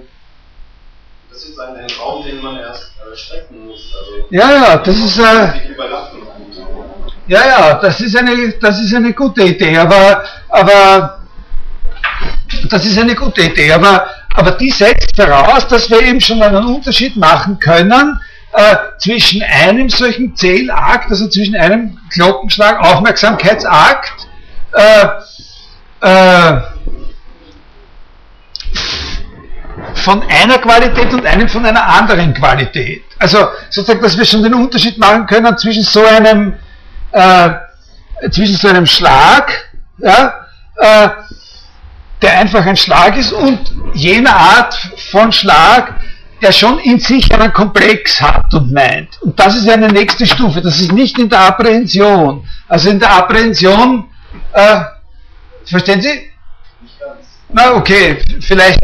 [1.31, 3.93] das ist ein, ein Raum, den man erst äh, strecken muss.
[3.99, 5.19] Also ja, ja, das ist.
[5.19, 5.75] Äh,
[7.27, 11.24] ja, ja, das ist eine, das ist eine gute Idee, aber, aber
[12.71, 16.65] das ist eine gute Idee, aber, aber die setzt voraus, dass wir eben schon einen
[16.65, 18.21] Unterschied machen können
[18.53, 24.29] äh, zwischen einem solchen Zählakt, also zwischen einem Glockenschlag, Aufmerksamkeitsakt,
[24.73, 25.07] äh,
[26.01, 26.61] äh,
[29.95, 33.05] von einer Qualität und einem von einer anderen Qualität.
[33.19, 36.55] Also sozusagen, dass wir schon den Unterschied machen können zwischen so einem,
[37.13, 37.51] äh,
[38.31, 41.09] zwischen so einem Schlag, ja, äh,
[42.23, 43.59] der einfach ein Schlag ist und
[43.95, 44.75] jener Art
[45.11, 46.01] von Schlag,
[46.43, 49.21] der schon in sich einen Komplex hat und meint.
[49.23, 50.61] Und das ist eine nächste Stufe.
[50.61, 52.47] Das ist nicht in der Apprehension.
[52.69, 54.05] Also in der Apprehension,
[54.53, 54.81] äh,
[55.65, 56.31] verstehen Sie?
[57.53, 58.81] Na okay, vielleicht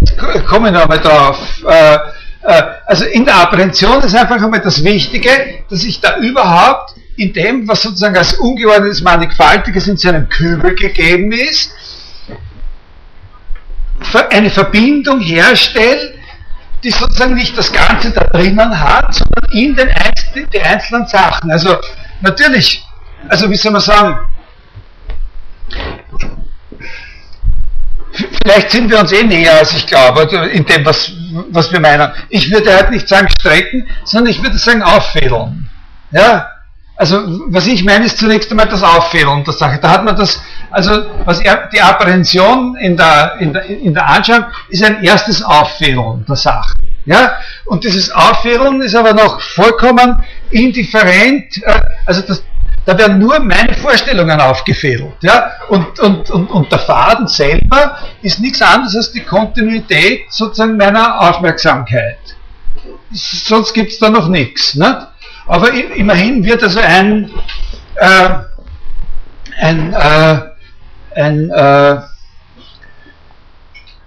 [0.46, 1.38] komme ich noch einmal drauf.
[1.68, 1.98] Äh,
[2.42, 5.30] äh, also in der Apprehension ist einfach einmal das Wichtige,
[5.68, 11.32] dass ich da überhaupt in dem, was sozusagen als ungeordnetes Mannigfaltiges in seinem Kübel gegeben
[11.32, 11.72] ist,
[14.30, 16.14] eine Verbindung herstellen,
[16.82, 21.50] die sozusagen nicht das Ganze da drinnen hat, sondern in den einzelnen, die einzelnen Sachen.
[21.50, 21.76] Also
[22.20, 22.82] natürlich,
[23.28, 24.18] also wie soll man sagen,
[28.42, 30.22] vielleicht sind wir uns eh näher, als ich glaube,
[30.52, 31.12] in dem, was,
[31.50, 32.10] was wir meinen.
[32.28, 35.68] Ich würde halt nicht sagen strecken, sondern ich würde sagen auffädeln.
[36.12, 36.48] Ja?
[37.00, 39.78] Also was ich meine, ist zunächst einmal das Auffehlen der Sache.
[39.80, 40.38] Da hat man das,
[40.70, 45.42] also was er, die Apprehension in der, in, der, in der Anschauung ist ein erstes
[45.42, 46.74] Auffehlen der Sache.
[47.06, 47.38] Ja?
[47.64, 52.42] Und dieses Auffehlen ist aber noch vollkommen indifferent, äh, also das,
[52.84, 55.14] da werden nur meine Vorstellungen aufgefädelt.
[55.22, 55.52] Ja?
[55.70, 61.18] Und, und, und, und der Faden selber ist nichts anderes als die Kontinuität sozusagen meiner
[61.18, 62.18] Aufmerksamkeit.
[63.10, 64.74] Sonst gibt es da noch nichts.
[64.74, 64.96] Nicht?
[65.50, 67.28] Aber immerhin wird also ein,
[67.96, 68.28] äh,
[69.60, 70.40] ein, äh,
[71.16, 71.92] ein äh,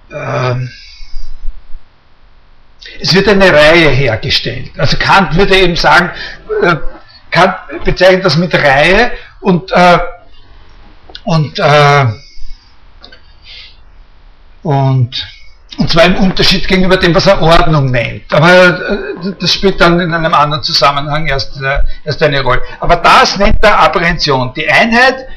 [0.09, 0.55] äh,
[3.01, 4.71] es wird eine Reihe hergestellt.
[4.77, 6.11] Also Kant würde eben sagen,
[6.61, 6.77] äh,
[7.29, 9.99] Kant bezeichnet das mit Reihe und, äh,
[11.25, 12.05] und, äh,
[14.61, 15.27] und,
[15.77, 18.31] und zwar im Unterschied gegenüber dem, was er Ordnung nennt.
[18.33, 22.61] Aber äh, das spielt dann in einem anderen Zusammenhang erst, äh, erst eine Rolle.
[22.79, 24.53] Aber das nennt er Apprehension.
[24.53, 25.27] Die Einheit,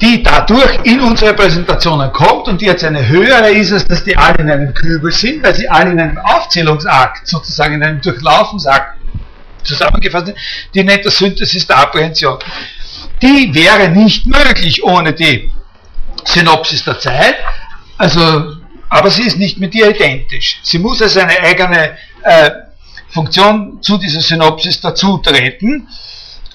[0.00, 4.16] die dadurch in unsere Präsentationen kommt und die jetzt eine höhere ist, als dass die
[4.16, 8.96] alle in einem Kübel sind, weil sie alle in einem Aufzählungsakt, sozusagen in einem Durchlaufensakt
[9.62, 10.38] zusammengefasst sind,
[10.74, 12.38] die nennt er Synthesis der Apprehension.
[13.22, 15.50] Die wäre nicht möglich ohne die
[16.24, 17.36] Synopsis der Zeit,
[18.02, 18.56] also,
[18.92, 20.60] aber sie ist nicht mit ihr identisch.
[20.62, 22.50] Sie muss als eine eigene äh,
[23.08, 25.88] Funktion zu dieser Synopsis dazutreten,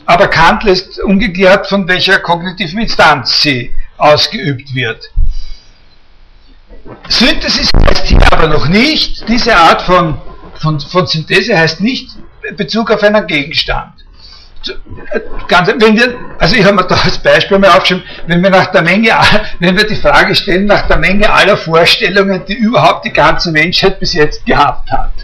[0.05, 5.09] aber Kant lässt ungeklärt, von welcher kognitiven Instanz sie ausgeübt wird.
[7.09, 10.21] Synthesis heißt hier aber noch nicht, diese Art von,
[10.61, 12.11] von, von Synthese heißt nicht
[12.55, 13.93] Bezug auf einen Gegenstand.
[15.47, 18.67] Ganz, wenn wir, also ich habe mir da als Beispiel mal aufgeschrieben, wenn wir nach
[18.67, 19.11] der Menge,
[19.59, 23.99] wenn wir die Frage stellen nach der Menge aller Vorstellungen, die überhaupt die ganze Menschheit
[23.99, 25.13] bis jetzt gehabt hat.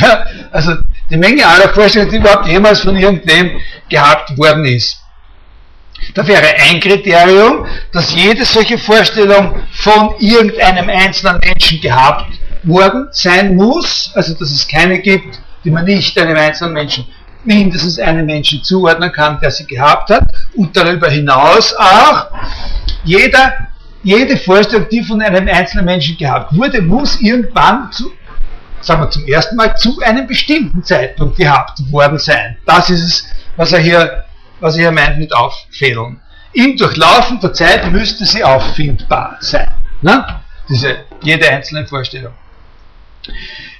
[0.00, 0.74] Ja, also
[1.10, 5.02] die Menge aller Vorstellungen, die überhaupt jemals von irgendwem gehabt worden ist.
[6.14, 12.26] Da wäre ein Kriterium, dass jede solche Vorstellung von irgendeinem einzelnen Menschen gehabt
[12.62, 17.06] worden sein muss, also dass es keine gibt, die man nicht einem einzelnen Menschen,
[17.44, 20.24] mindestens einem Menschen zuordnen kann, der sie gehabt hat,
[20.54, 22.26] und darüber hinaus auch
[23.04, 23.54] jeder,
[24.02, 28.10] jede Vorstellung, die von einem einzelnen Menschen gehabt wurde, muss irgendwann zu,
[28.80, 32.56] sagen wir zum ersten Mal, zu einem bestimmten Zeitpunkt gehabt worden sein.
[32.66, 34.24] Das ist es, was er hier,
[34.60, 36.20] was er hier meint mit auffädeln.
[36.52, 39.70] Im Durchlaufen der Zeit müsste sie auffindbar sein.
[40.00, 40.24] Ne?
[40.68, 42.32] Diese, jede einzelne Vorstellung.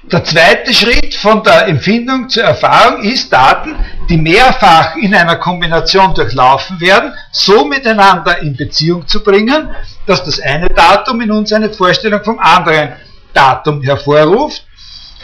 [0.03, 3.75] Der zweite Schritt von der Empfindung zur Erfahrung ist, Daten,
[4.09, 9.69] die mehrfach in einer Kombination durchlaufen werden, so miteinander in Beziehung zu bringen,
[10.05, 12.93] dass das eine Datum in uns eine Vorstellung vom anderen
[13.33, 14.63] Datum hervorruft,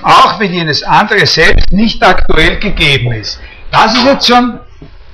[0.03, 3.39] auch wenn jenes andere selbst nicht aktuell gegeben ist.
[3.71, 4.59] Das ist jetzt schon,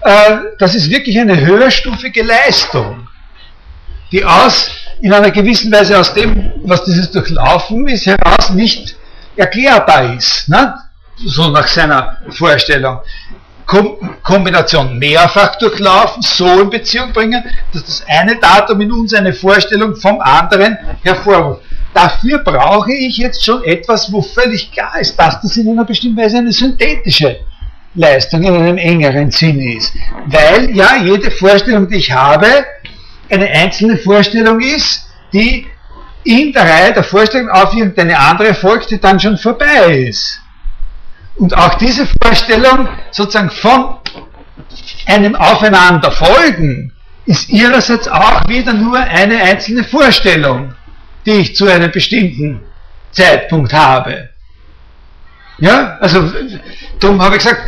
[0.01, 3.07] äh, das ist wirklich eine höherstufige Leistung,
[4.11, 8.95] die aus, in einer gewissen Weise aus dem, was dieses Durchlaufen ist, heraus nicht
[9.35, 10.73] erklärbar ist, ne?
[11.25, 12.99] so nach seiner Vorstellung.
[13.65, 19.33] Kom Kombination mehrfach durchlaufen, so in Beziehung bringen, dass das eine Datum in uns eine
[19.33, 21.61] Vorstellung vom anderen hervorruft.
[21.93, 26.17] Dafür brauche ich jetzt schon etwas, wo völlig klar ist, dass das in einer bestimmten
[26.17, 27.39] Weise eine synthetische
[27.95, 29.93] Leistung in einem engeren Sinn ist.
[30.25, 32.47] Weil ja jede Vorstellung, die ich habe,
[33.29, 35.67] eine einzelne Vorstellung ist, die
[36.23, 40.39] in der Reihe der Vorstellung auf irgendeine andere folgt, die dann schon vorbei ist.
[41.35, 43.95] Und auch diese Vorstellung sozusagen von
[45.05, 46.93] einem Aufeinanderfolgen
[47.25, 50.75] ist ihrerseits auch wieder nur eine einzelne Vorstellung,
[51.25, 52.61] die ich zu einem bestimmten
[53.11, 54.29] Zeitpunkt habe.
[55.59, 56.31] Ja, also
[56.99, 57.61] darum habe ich gesagt,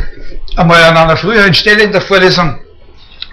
[0.56, 2.58] einmal an einer früheren Stelle in der Vorlesung,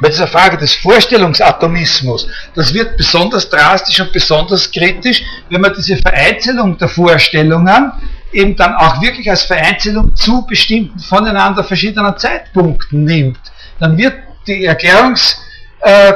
[0.01, 5.95] bei dieser Frage des Vorstellungsatomismus, das wird besonders drastisch und besonders kritisch, wenn man diese
[5.97, 7.91] Vereinzelung der Vorstellungen
[8.31, 13.39] eben dann auch wirklich als Vereinzelung zu bestimmten voneinander verschiedenen Zeitpunkten nimmt.
[13.79, 14.15] Dann wird
[14.47, 15.39] die Erklärungs,
[15.81, 16.13] äh,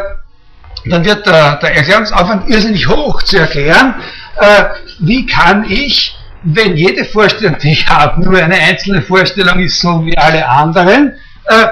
[0.85, 3.95] dann wird der, der, Erklärungsaufwand irrsinnig hoch zu erklären,
[4.39, 4.65] äh,
[4.99, 10.03] wie kann ich, wenn jede Vorstellung, die ich habe, nur eine einzelne Vorstellung ist, so
[10.05, 11.13] wie alle anderen,
[11.45, 11.67] äh,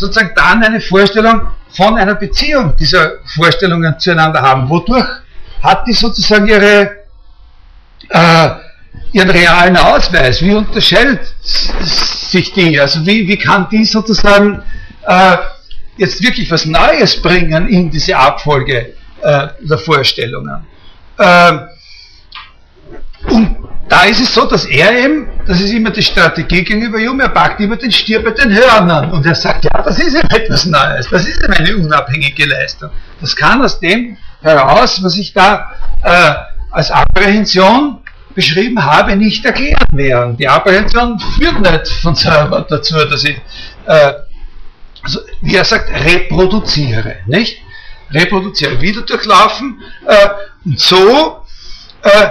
[0.00, 1.42] sozusagen dann eine Vorstellung
[1.72, 4.68] von einer Beziehung dieser Vorstellungen zueinander haben.
[4.68, 5.06] Wodurch
[5.62, 6.96] hat die sozusagen ihre,
[8.08, 8.50] äh,
[9.12, 10.42] ihren realen Ausweis?
[10.42, 12.80] Wie unterscheidet sich die?
[12.80, 14.62] Also wie, wie kann die sozusagen
[15.06, 15.36] äh,
[15.96, 20.66] jetzt wirklich was Neues bringen in diese Abfolge äh, der Vorstellungen?
[21.18, 21.58] Äh,
[23.28, 23.59] und
[23.90, 27.28] da ist es so, dass er eben, das ist immer die Strategie gegenüber Hume, er
[27.30, 30.64] packt immer den Stier bei den Hörnern und er sagt, ja, das ist eben etwas
[30.64, 32.90] Neues, das ist eben eine unabhängige Leistung.
[33.20, 35.72] Das kann aus dem heraus, was ich da
[36.04, 36.34] äh,
[36.70, 37.98] als Apprehension
[38.32, 40.36] beschrieben habe, nicht erklärt werden.
[40.36, 43.36] Die Apprehension führt nicht von selber dazu, dass ich,
[43.86, 44.12] äh,
[45.02, 47.58] also, wie er sagt, reproduziere, nicht?
[48.12, 50.28] Reproduziere, wieder durchlaufen äh,
[50.64, 51.44] und so
[52.02, 52.28] äh,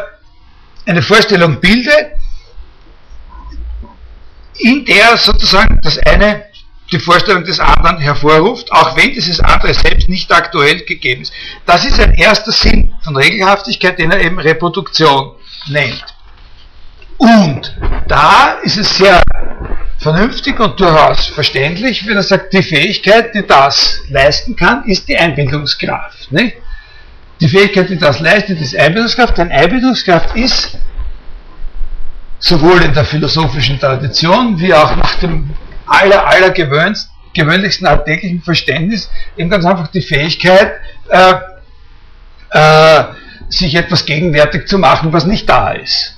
[0.85, 1.91] eine Vorstellung bilde,
[4.57, 6.45] in der sozusagen das eine
[6.91, 11.31] die Vorstellung des anderen hervorruft, auch wenn dieses andere selbst nicht aktuell gegeben ist.
[11.65, 15.35] Das ist ein erster Sinn von Regelhaftigkeit, den er eben Reproduktion
[15.67, 16.03] nennt.
[17.17, 17.77] Und
[18.07, 19.21] da ist es sehr
[19.99, 25.17] vernünftig und durchaus verständlich, wenn er sagt, die Fähigkeit, die das leisten kann, ist die
[25.17, 26.31] Einbildungskraft.
[26.31, 26.55] Nicht?
[27.41, 30.77] Die Fähigkeit, die das leistet, ist Einbildungskraft, denn Einbildungskraft ist
[32.39, 35.51] sowohl in der philosophischen Tradition wie auch nach dem
[35.85, 40.73] aller, aller gewöhnlichsten alltäglichen Verständnis eben ganz einfach die Fähigkeit,
[41.09, 41.33] äh,
[42.51, 43.03] äh,
[43.49, 46.17] sich etwas gegenwärtig zu machen, was nicht da ist.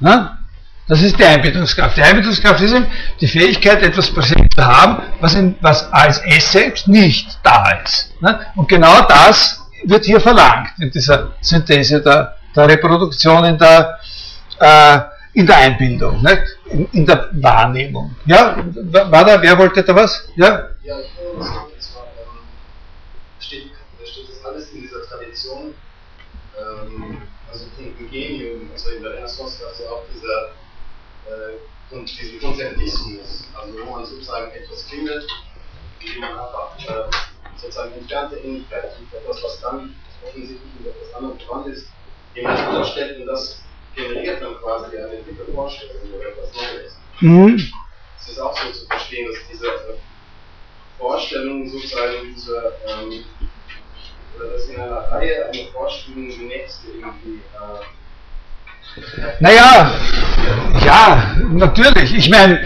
[0.00, 0.38] Na?
[0.86, 1.96] Das ist die Einbildungskraft.
[1.96, 2.86] Die Einbildungskraft ist eben
[3.20, 8.12] die Fähigkeit, etwas präsent zu haben, was, in, was als es selbst nicht da ist.
[8.20, 8.40] Na?
[8.54, 13.98] Und genau das wird hier verlangt in dieser Synthese der, der Reproduktion in der,
[14.58, 15.00] äh,
[15.34, 16.42] in der Einbildung, nicht?
[16.70, 18.14] In, in, der Wahrnehmung.
[18.26, 18.56] Ja,
[19.10, 20.28] war da, wer wollte da was?
[20.36, 20.68] Ja?
[20.82, 22.40] Ja, ich würde sagen, ähm,
[23.40, 23.70] steht,
[24.44, 25.74] alles in dieser Tradition,
[26.58, 30.50] ähm, also im Genium, also in der Renaissance, also auch dieser,
[31.26, 35.26] äh, diesen Konzeptismus, also wo man sozusagen etwas findet,
[36.00, 39.94] wie man einfach äh, sozusagen entfernte Ähnlichkeit sucht, etwas, was dann
[40.26, 41.86] offensichtlich mit etwas anderem dran ist,
[42.34, 43.62] jemand stellt und das
[43.94, 46.96] generiert dann quasi eine dicke Vorstellung oder etwas Neues.
[47.20, 47.72] Mhm.
[48.20, 49.98] Es ist auch so zu verstehen, dass diese
[50.98, 53.24] Vorstellung sozusagen diese, ähm,
[54.36, 57.84] oder dass in einer Reihe eine Vorstellung die nächste irgendwie äh,
[59.40, 59.92] naja,
[60.84, 62.14] ja, natürlich.
[62.14, 62.60] Ich meine,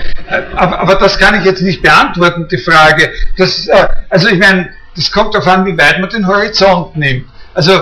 [0.57, 3.11] aber, aber, das kann ich jetzt nicht beantworten, die Frage.
[3.37, 7.27] Das, äh, also ich meine, das kommt darauf an, wie weit man den Horizont nimmt.
[7.55, 7.73] Also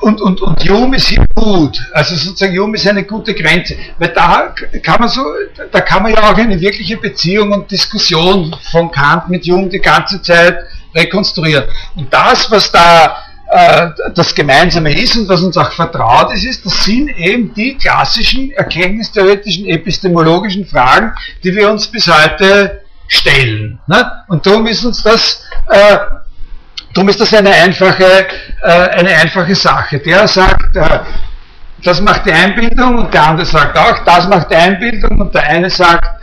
[0.00, 1.78] und, und, und Hume ist hier gut.
[1.92, 3.76] Also sozusagen Hume ist eine gute Grenze.
[3.98, 5.22] Weil da kann man so,
[5.70, 9.78] da kann man ja auch eine wirkliche Beziehung und Diskussion von Kant mit Hume die
[9.78, 10.58] ganze Zeit
[10.94, 11.64] rekonstruieren.
[11.96, 13.16] Und das, was da
[13.50, 17.76] äh, das Gemeinsame ist und was uns auch vertraut ist, ist, das sind eben die
[17.76, 23.80] klassischen erkenntnistheoretischen, epistemologischen Fragen, die wir uns bis heute stellen.
[23.86, 24.12] Ne?
[24.28, 25.98] Und darum ist uns das äh,
[26.92, 28.26] Darum ist das eine einfache,
[28.62, 30.00] äh, eine einfache Sache.
[30.00, 31.00] Der sagt, äh,
[31.84, 35.44] das macht die Einbildung und der andere sagt auch, das macht die Einbildung und der
[35.44, 36.19] eine sagt,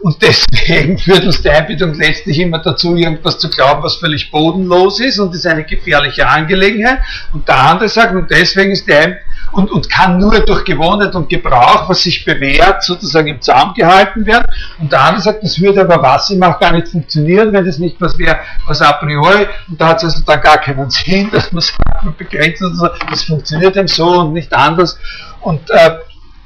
[0.00, 5.00] und deswegen führt uns die Einbildung letztlich immer dazu, irgendwas zu glauben, was völlig bodenlos
[5.00, 6.98] ist und ist eine gefährliche Angelegenheit.
[7.32, 9.16] Und der andere sagt, und deswegen ist die
[9.52, 14.26] und, und kann nur durch Gewohnheit und Gebrauch, was sich bewährt, sozusagen im Zaum gehalten
[14.26, 14.44] werden.
[14.78, 17.78] Und der andere sagt, das würde aber was ihm auch gar nicht funktionieren, wenn das
[17.78, 21.30] nicht was wäre, was a priori, und da hat es also dann gar keinen Sinn,
[21.30, 22.62] dass man sagt, man begrenzt
[23.10, 24.98] das funktioniert eben so und nicht anders.
[25.40, 25.90] Und äh,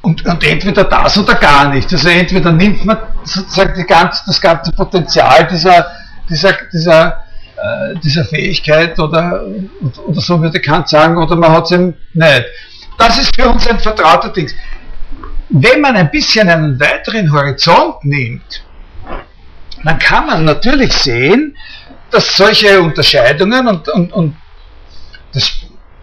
[0.03, 1.91] und, und entweder das oder gar nicht.
[1.93, 5.87] Also entweder nimmt man sozusagen ganze, das ganze Potenzial dieser,
[6.29, 7.25] dieser, dieser,
[7.57, 9.45] äh, dieser Fähigkeit oder,
[10.07, 12.45] oder so würde Kant sagen, oder man hat es eben nicht.
[12.99, 14.51] Das ist für uns ein vertrauter Ding.
[15.49, 18.65] Wenn man ein bisschen einen weiteren Horizont nimmt,
[19.85, 21.57] dann kann man natürlich sehen,
[22.11, 24.37] dass solche Unterscheidungen und, und, und
[25.33, 25.45] das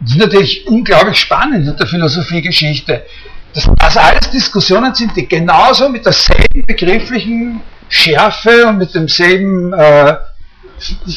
[0.06, 3.06] ist natürlich unglaublich spannend in der Philosophiegeschichte,
[3.54, 10.16] dass das alles Diskussionen sind, die genauso mit derselben begrifflichen Schärfe und mit demselben äh,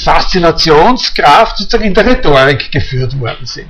[0.04, 3.68] Faszinationskraft sozusagen in der Rhetorik geführt worden sind.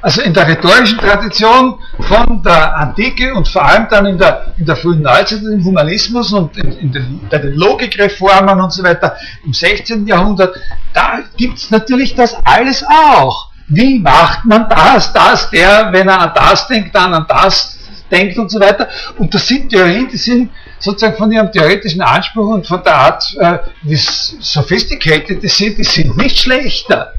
[0.00, 4.64] Also in der rhetorischen Tradition von der Antike und vor allem dann in der, in
[4.64, 9.16] der frühen Neuzeit, im Humanismus und in, in den, bei den Logikreformen und so weiter
[9.44, 10.06] im 16.
[10.06, 10.56] Jahrhundert,
[10.92, 13.48] da gibt es natürlich das alles auch.
[13.66, 17.77] Wie macht man das, das, der, wenn er an das denkt, dann an das
[18.10, 18.88] denkt und so weiter.
[19.18, 23.36] Und das sind Theorien, die sind sozusagen von ihrem theoretischen Anspruch und von der Art,
[23.38, 27.12] äh, wie sophisticated die sind, die sind nicht schlechter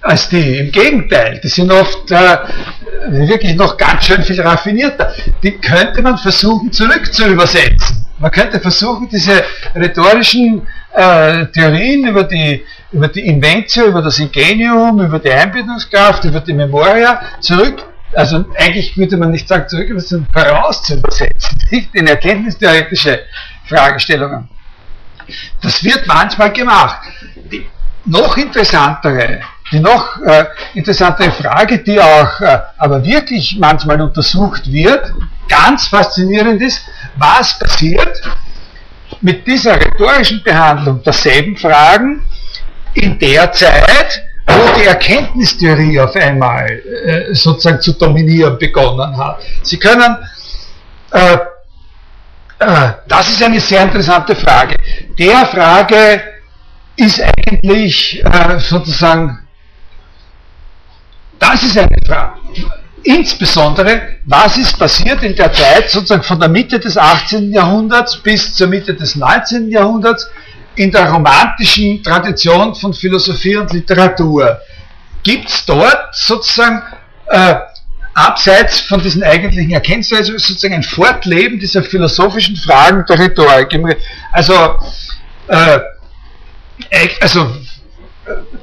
[0.00, 0.58] als die.
[0.58, 2.38] Im Gegenteil, die sind oft äh,
[3.08, 5.12] wirklich noch ganz schön viel raffinierter.
[5.42, 8.06] Die könnte man versuchen zurückzuübersetzen.
[8.18, 15.00] Man könnte versuchen, diese rhetorischen äh, Theorien über die, über die Inventio, über das Ingenium,
[15.00, 17.84] über die Einbildungskraft, über die Memoria zurück
[18.14, 23.20] also eigentlich würde man nicht sagen zurückübersetzen, vorauszuübersetzen, nicht in erkenntnistheoretische
[23.66, 24.48] Fragestellungen.
[25.60, 27.00] Das wird manchmal gemacht.
[27.50, 27.66] Die
[28.06, 29.40] noch interessantere,
[29.70, 35.12] die noch äh, interessantere Frage, die auch äh, aber wirklich manchmal untersucht wird,
[35.48, 36.82] ganz faszinierend ist,
[37.16, 38.22] was passiert
[39.20, 42.24] mit dieser rhetorischen Behandlung derselben Fragen
[42.94, 49.42] in der Zeit, wo die Erkenntnistheorie auf einmal äh, sozusagen zu dominieren begonnen hat.
[49.62, 50.16] Sie können,
[51.12, 51.34] äh,
[52.58, 54.76] äh, das ist eine sehr interessante Frage.
[55.18, 56.22] Der Frage
[56.96, 59.38] ist eigentlich äh, sozusagen,
[61.38, 62.38] das ist eine Frage.
[63.04, 67.52] Insbesondere, was ist passiert in der Zeit sozusagen von der Mitte des 18.
[67.52, 69.70] Jahrhunderts bis zur Mitte des 19.
[69.70, 70.28] Jahrhunderts
[70.78, 74.60] in der romantischen Tradition von Philosophie und Literatur.
[75.22, 76.82] Gibt es dort sozusagen
[77.26, 77.56] äh,
[78.14, 83.98] abseits von diesen eigentlichen Erkenntnisweisen sozusagen ein Fortleben dieser philosophischen Fragen der Rhetorik?
[84.32, 84.54] Also,
[85.48, 85.80] äh,
[87.20, 87.50] also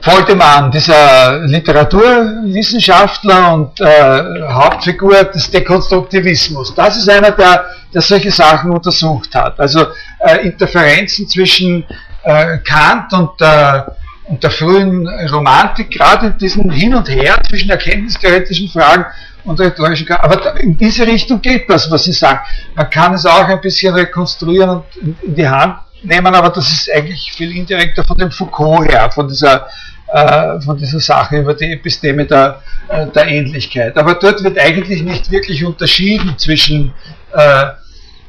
[0.02, 8.72] Voltemann, dieser Literaturwissenschaftler und äh, Hauptfigur des Dekonstruktivismus, das ist einer, der, der solche Sachen
[8.72, 9.60] untersucht hat.
[9.60, 9.88] Also
[10.20, 11.86] äh, Interferenzen zwischen
[12.26, 13.95] äh, Kant und der,
[14.26, 19.06] und der frühen Romantik, gerade in diesem Hin und Her zwischen erkenntnistheoretischen Fragen
[19.43, 20.23] und rhetorischen Fragen.
[20.23, 22.39] Aber in diese Richtung geht das, was Sie sagen.
[22.76, 24.84] Man kann es auch ein bisschen rekonstruieren und
[25.22, 29.27] in die Hand nehmen, aber das ist eigentlich viel indirekter von dem Foucault her, von
[29.27, 29.68] dieser,
[30.11, 33.95] äh, von dieser Sache über die Episteme der, äh, der Ähnlichkeit.
[33.97, 36.93] Aber dort wird eigentlich nicht wirklich unterschieden zwischen,
[37.34, 37.68] äh,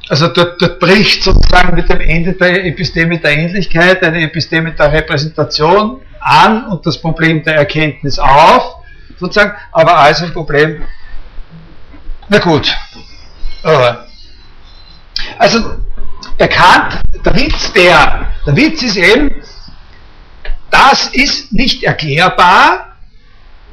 [0.09, 4.91] also dort, dort bricht sozusagen mit dem Ende der Episteme der Ähnlichkeit eine Episteme der
[4.91, 8.75] Repräsentation an und das Problem der Erkenntnis auf,
[9.19, 10.83] sozusagen, aber als ein Problem,
[12.29, 12.75] na gut,
[15.37, 15.75] also
[16.37, 19.43] erkannt, der Witz, der, der Witz ist eben,
[20.69, 22.86] das ist nicht erklärbar,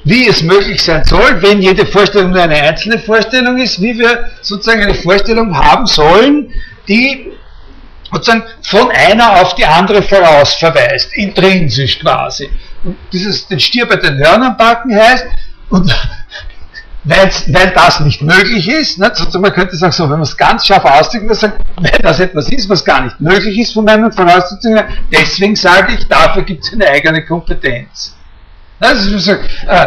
[0.04, 4.30] wie es möglich sein soll, wenn jede Vorstellung nur eine einzelne Vorstellung ist, wie wir
[4.42, 6.52] sozusagen eine Vorstellung haben sollen,
[6.86, 7.32] die
[8.12, 12.50] sozusagen von einer auf die andere voraus verweist, intrinsisch quasi.
[12.84, 15.24] Und dieses den Stier bei den Hörnern packen heißt,
[15.70, 15.90] und
[17.04, 19.10] weil das nicht möglich ist, ne,
[19.40, 22.50] man könnte sagen, so, wenn man es ganz scharf ausdrücken, dann sagen, weil das etwas
[22.50, 26.72] ist, was gar nicht möglich ist von meinen Voraussetzungen, deswegen sage ich, dafür gibt es
[26.74, 28.14] eine eigene Kompetenz.
[29.66, 29.86] Äh,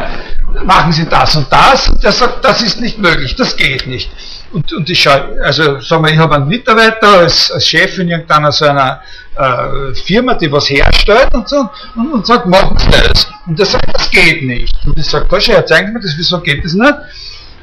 [0.63, 4.09] machen Sie das und das, und der sagt, das ist nicht möglich, das geht nicht.
[4.51, 8.09] Und, und ich schaue, also sagen wir, ich habe einen Mitarbeiter als, als Chef in
[8.09, 9.01] irgendeiner so einer
[9.35, 13.27] äh, Firma, die was herstellt und so, und, und sagt, machen Sie das.
[13.45, 14.73] Und der sagt, das geht nicht.
[14.85, 16.93] Und ich sage, Herr, zeigen Sie mir das, wieso geht das nicht?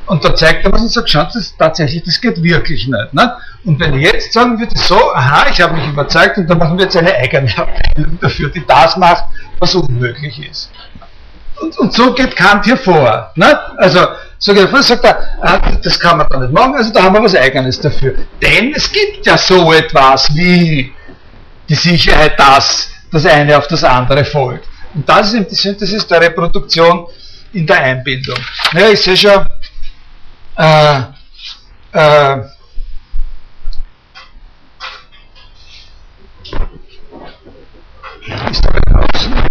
[0.06, 3.14] Und da zeigt er was und sagt, schaut, das tatsächlich, das geht wirklich nicht.
[3.14, 3.36] Ne?
[3.64, 6.84] Und wenn jetzt sagen würde, so, aha, ich habe mich überzeugt und dann machen wir
[6.84, 9.24] jetzt eine eigene Abteilung dafür, die das macht,
[9.58, 10.70] was unmöglich ist.
[11.64, 13.32] Und, und so geht Kant hier vor.
[13.36, 13.58] Ne?
[13.78, 14.06] Also,
[14.38, 17.04] so geht er vor, sagt er, ah, das kann man doch nicht machen, also da
[17.04, 18.16] haben wir was Eigenes dafür.
[18.42, 20.92] Denn es gibt ja so etwas wie
[21.66, 24.68] die Sicherheit, dass das eine auf das andere folgt.
[24.94, 27.06] Und das ist die Synthesis der Reproduktion
[27.54, 28.38] in der Einbildung.
[28.72, 29.46] Naja, ich sehe schon,
[30.56, 31.00] äh,
[31.92, 32.40] äh,
[38.50, 39.43] ist da draußen?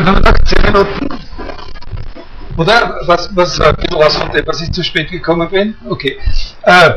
[0.00, 1.08] Noch 10 Minuten.
[2.56, 3.00] Oder?
[3.06, 5.76] Was, was, ein bisschen was von dem, was ich zu spät gekommen bin?
[5.88, 6.18] Okay.
[6.62, 6.90] Äh,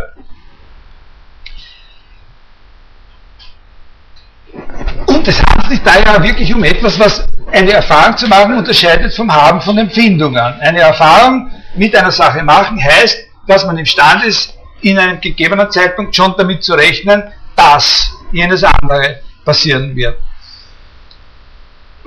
[5.08, 9.14] und es handelt sich da ja wirklich um etwas, was eine Erfahrung zu machen unterscheidet
[9.14, 10.60] vom Haben von Empfindungen.
[10.62, 13.18] Eine Erfahrung mit einer Sache machen heißt,
[13.48, 17.24] dass man imstande ist, in einem gegebenen Zeitpunkt schon damit zu rechnen,
[17.56, 20.18] dass jenes andere passieren wird.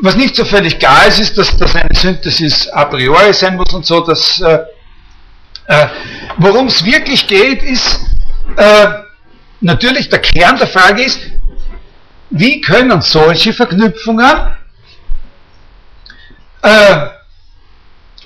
[0.00, 3.72] Was nicht so völlig klar ist, ist, dass das eine Synthesis a priori sein muss
[3.74, 4.58] und so, dass äh,
[5.66, 5.86] äh,
[6.38, 8.00] worum es wirklich geht, ist
[8.56, 8.86] äh,
[9.60, 11.20] natürlich der Kern der Frage ist,
[12.30, 14.56] wie können solche Verknüpfungen
[16.62, 17.06] äh,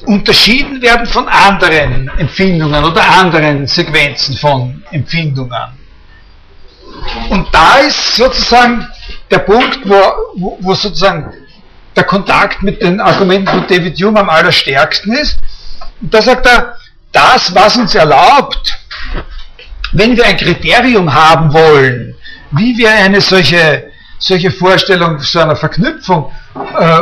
[0.07, 5.79] unterschieden werden von anderen Empfindungen oder anderen Sequenzen von Empfindungen.
[7.31, 8.87] Und da ist sozusagen
[9.31, 9.95] der Punkt, wo,
[10.35, 11.33] wo, wo sozusagen
[11.97, 15.39] der Kontakt mit den Argumenten von David Hume am allerstärksten ist.
[16.01, 16.77] Und da sagt er,
[17.13, 18.79] das, was uns erlaubt,
[19.93, 22.15] wenn wir ein Kriterium haben wollen,
[22.53, 26.31] wie wir eine solche solche Vorstellungen so einer Verknüpfung
[26.79, 27.01] äh,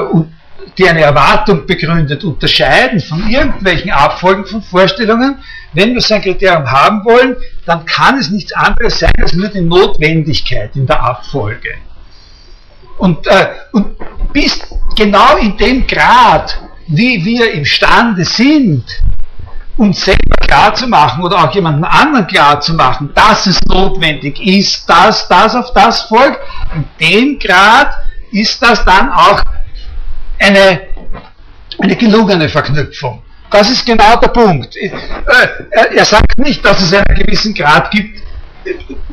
[0.78, 5.38] die eine Erwartung begründet, unterscheiden von irgendwelchen Abfolgen von Vorstellungen.
[5.72, 7.36] Wenn wir so ein Kriterium haben wollen,
[7.66, 11.74] dann kann es nichts anderes sein als nur die Notwendigkeit in der Abfolge.
[13.00, 13.96] Und, äh, und
[14.32, 14.60] bis
[14.94, 18.84] genau in dem Grad, wie wir imstande sind,
[19.78, 24.38] uns selber klar zu machen oder auch jemanden anderen klar zu machen, dass es notwendig
[24.38, 26.38] ist, dass das auf das folgt,
[26.74, 27.90] in dem Grad
[28.32, 29.42] ist das dann auch
[30.38, 30.82] eine,
[31.78, 33.22] eine gelungene Verknüpfung.
[33.50, 34.76] Das ist genau der Punkt.
[34.76, 34.90] Äh,
[35.96, 38.20] er sagt nicht, dass es einen gewissen Grad gibt,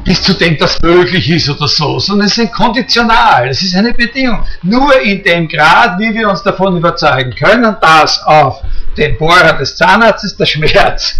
[0.03, 3.75] bis zu dem das möglich ist oder so, sondern es ist ein konditional, es ist
[3.75, 4.45] eine Bedingung.
[4.63, 8.61] Nur in dem Grad, wie wir uns davon überzeugen können, dass auf
[8.97, 11.17] den Bohrer des Zahnarztes der Schmerz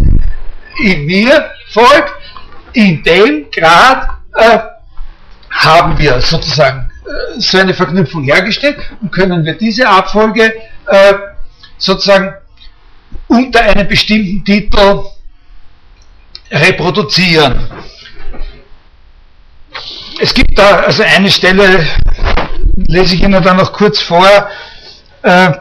[0.83, 2.13] in mir folgt,
[2.73, 4.59] in dem Grad äh,
[5.49, 10.53] haben wir sozusagen äh, so eine Verknüpfung hergestellt und können wir diese Abfolge
[10.87, 11.13] äh,
[11.77, 12.33] sozusagen
[13.27, 15.03] unter einem bestimmten Titel
[16.51, 17.69] reproduzieren.
[20.19, 21.85] Es gibt da also eine Stelle,
[22.75, 24.49] lese ich Ihnen da noch kurz vor,
[25.21, 25.51] äh,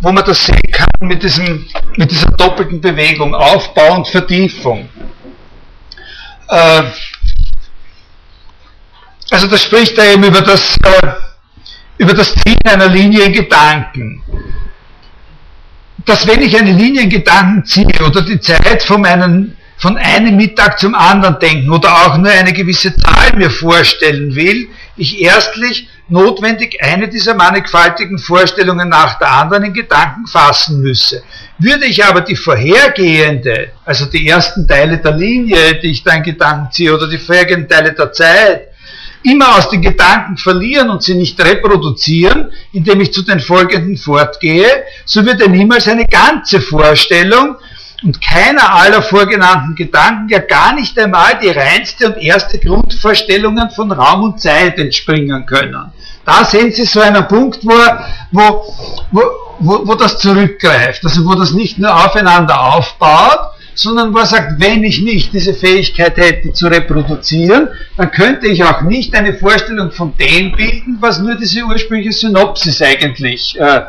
[0.00, 1.66] wo man das sehen kann mit, diesem,
[1.96, 4.88] mit dieser doppelten Bewegung, Aufbau und Vertiefung.
[6.48, 6.82] Äh,
[9.30, 11.12] also das spricht da eben über das, äh,
[11.98, 14.22] über das Ziehen einer Linie in Gedanken.
[16.04, 20.36] Dass wenn ich eine Linie in Gedanken ziehe oder die Zeit von, meinen, von einem
[20.36, 25.90] Mittag zum anderen denken oder auch nur eine gewisse Zahl mir vorstellen will, ich erstlich
[26.08, 31.22] notwendig eine dieser mannigfaltigen Vorstellungen nach der anderen in Gedanken fassen müsse.
[31.58, 36.22] Würde ich aber die vorhergehende, also die ersten Teile der Linie, die ich da in
[36.22, 38.68] Gedanken ziehe, oder die vorhergehenden Teile der Zeit,
[39.22, 44.84] immer aus den Gedanken verlieren und sie nicht reproduzieren, indem ich zu den folgenden fortgehe,
[45.04, 47.56] so wird er niemals eine ganze Vorstellung
[48.02, 53.92] und keiner aller vorgenannten Gedanken ja gar nicht einmal die reinste und erste Grundvorstellungen von
[53.92, 55.92] Raum und Zeit entspringen können.
[56.24, 57.72] Da sehen Sie so einen Punkt, wo,
[58.32, 58.64] wo,
[59.60, 63.40] wo, wo, das zurückgreift, also wo das nicht nur aufeinander aufbaut,
[63.74, 68.64] sondern wo er sagt, wenn ich nicht diese Fähigkeit hätte zu reproduzieren, dann könnte ich
[68.64, 73.82] auch nicht eine Vorstellung von dem bilden, was nur diese ursprüngliche Synopsis eigentlich äh,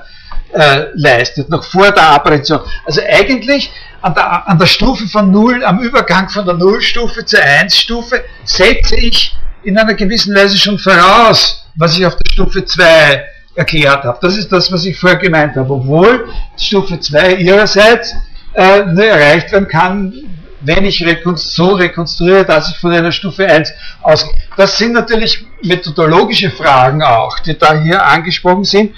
[0.53, 2.61] äh, leistet, noch vor der Apparition.
[2.85, 3.71] Also eigentlich
[4.05, 8.95] an der, an der Stufe von Null, am Übergang von der Nullstufe zur Eins-Stufe, setze
[8.97, 13.25] ich in einer gewissen Weise schon voraus, was ich auf der Stufe 2
[13.55, 14.19] erklärt habe.
[14.21, 15.73] Das ist das, was ich vorher gemeint habe.
[15.73, 18.13] Obwohl Stufe 2 ihrerseits
[18.53, 20.13] äh, nur erreicht werden kann,
[20.61, 21.03] wenn ich
[21.37, 23.73] so rekonstruiere, dass ich von einer Stufe 1
[24.03, 24.35] ausgehe.
[24.55, 28.93] Das sind natürlich methodologische Fragen auch, die da hier angesprochen sind,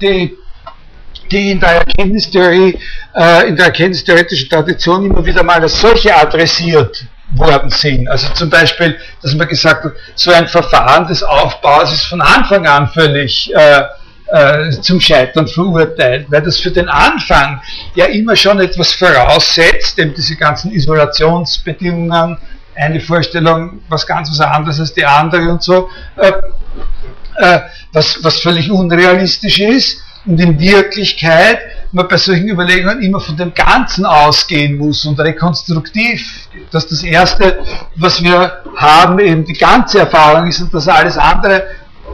[0.00, 0.36] die,
[1.32, 2.78] die in der Erkenntnistheorie,
[3.16, 7.04] äh, in der erkenntnistheoretischen Tradition immer wieder mal als solche adressiert
[7.34, 8.08] worden sind.
[8.08, 12.66] Also zum Beispiel, dass man gesagt hat, so ein Verfahren des Aufbaus ist von Anfang
[12.66, 13.82] an völlig äh,
[14.26, 17.60] äh, zum Scheitern verurteilt, weil das für den Anfang
[17.94, 22.38] ja immer schon etwas voraussetzt, eben diese ganzen Isolationsbedingungen,
[22.74, 26.32] eine Vorstellung, was ganz was anderes als die andere und so, äh,
[27.36, 27.60] äh,
[27.92, 31.58] was, was völlig unrealistisch ist und in Wirklichkeit
[31.92, 37.58] man bei solchen Überlegungen immer von dem Ganzen ausgehen muss und rekonstruktiv, dass das Erste,
[37.96, 41.64] was wir haben, eben die ganze Erfahrung ist und dass alles andere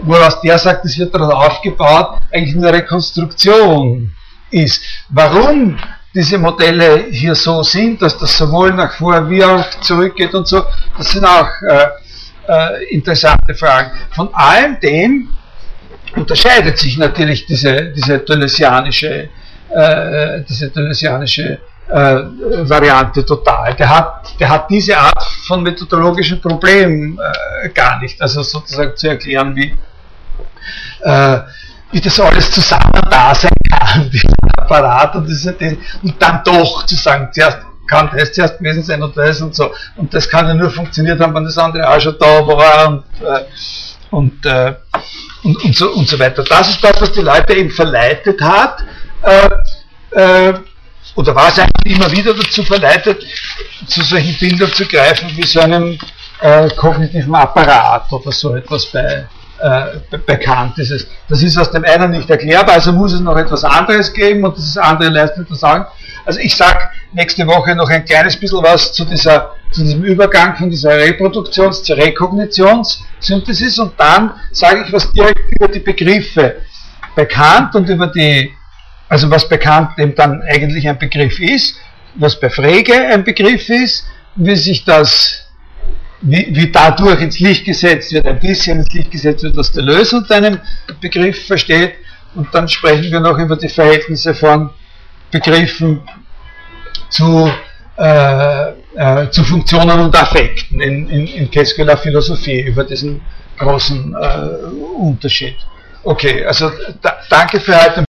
[0.03, 4.13] woraus der sagt, es wird darauf aufgebaut, eigentlich eine Rekonstruktion
[4.51, 4.83] ist.
[5.09, 5.79] Warum
[6.15, 10.65] diese Modelle hier so sind, dass das sowohl nach vor wie auch zurückgeht und so,
[10.97, 11.87] das sind auch äh,
[12.49, 13.91] äh, interessante Fragen.
[14.11, 15.29] Von allem dem
[16.17, 19.29] unterscheidet sich natürlich diese, diese Deleuzianische,
[19.71, 21.59] äh, diese Deleuzianische
[21.89, 22.23] äh,
[22.69, 23.75] Variante total.
[23.75, 29.09] Der hat, der hat diese Art von methodologischen Problemen äh, gar nicht, also sozusagen zu
[29.09, 29.75] erklären, wie,
[31.03, 31.39] äh,
[31.91, 34.29] wie das alles zusammen da sein kann, dieser
[34.59, 35.47] Apparat und, das,
[36.03, 37.59] und dann doch zu sagen, zuerst
[37.89, 39.73] kann das zuerst gewesen sein und das und so.
[39.97, 43.05] Und das kann ja nur funktioniert haben, wenn das andere auch schon da war und,
[43.23, 43.45] äh,
[44.11, 44.75] und, äh,
[45.43, 46.45] und, und, so, und so weiter.
[46.45, 48.85] Das ist das, was die Leute eben verleitet hat,
[49.23, 50.55] äh, äh,
[51.15, 53.25] oder war es eigentlich immer wieder dazu verleitet,
[53.87, 55.99] zu solchen Bildern zu greifen wie so einem
[56.41, 59.27] äh, kognitiven Apparat oder so etwas bei,
[59.59, 60.91] äh, bekannt ist.
[60.93, 61.07] Es.
[61.29, 64.57] Das ist aus dem einen nicht erklärbar, also muss es noch etwas anderes geben und
[64.57, 65.87] dieses andere leistet etwas an.
[66.29, 70.57] Also ich sage nächste Woche noch ein kleines bisschen was zu dieser zu diesem Übergang
[70.57, 76.57] von dieser Reproduktions- zur Rekognitionssynthesis und dann sage ich was direkt über die Begriffe.
[77.17, 78.53] Bekannt und über die,
[79.09, 81.77] also was bekannt eben dann eigentlich ein Begriff ist,
[82.17, 84.05] was bei Frege ein Begriff ist,
[84.37, 85.47] wie sich das,
[86.21, 89.83] wie, wie dadurch ins Licht gesetzt wird, ein bisschen ins Licht gesetzt wird, was der
[89.83, 90.61] Lös unter einem
[91.01, 91.95] Begriff versteht.
[92.35, 94.69] Und dann sprechen wir noch über die Verhältnisse von
[95.31, 96.01] Begriffen
[97.11, 97.51] zu,
[97.97, 103.21] äh, äh, zu Funktionen und Affekten in, in, in Keskeler Philosophie, über diesen
[103.59, 105.57] großen äh, Unterschied.
[106.05, 106.71] Okay, also
[107.03, 107.95] da, danke für heute.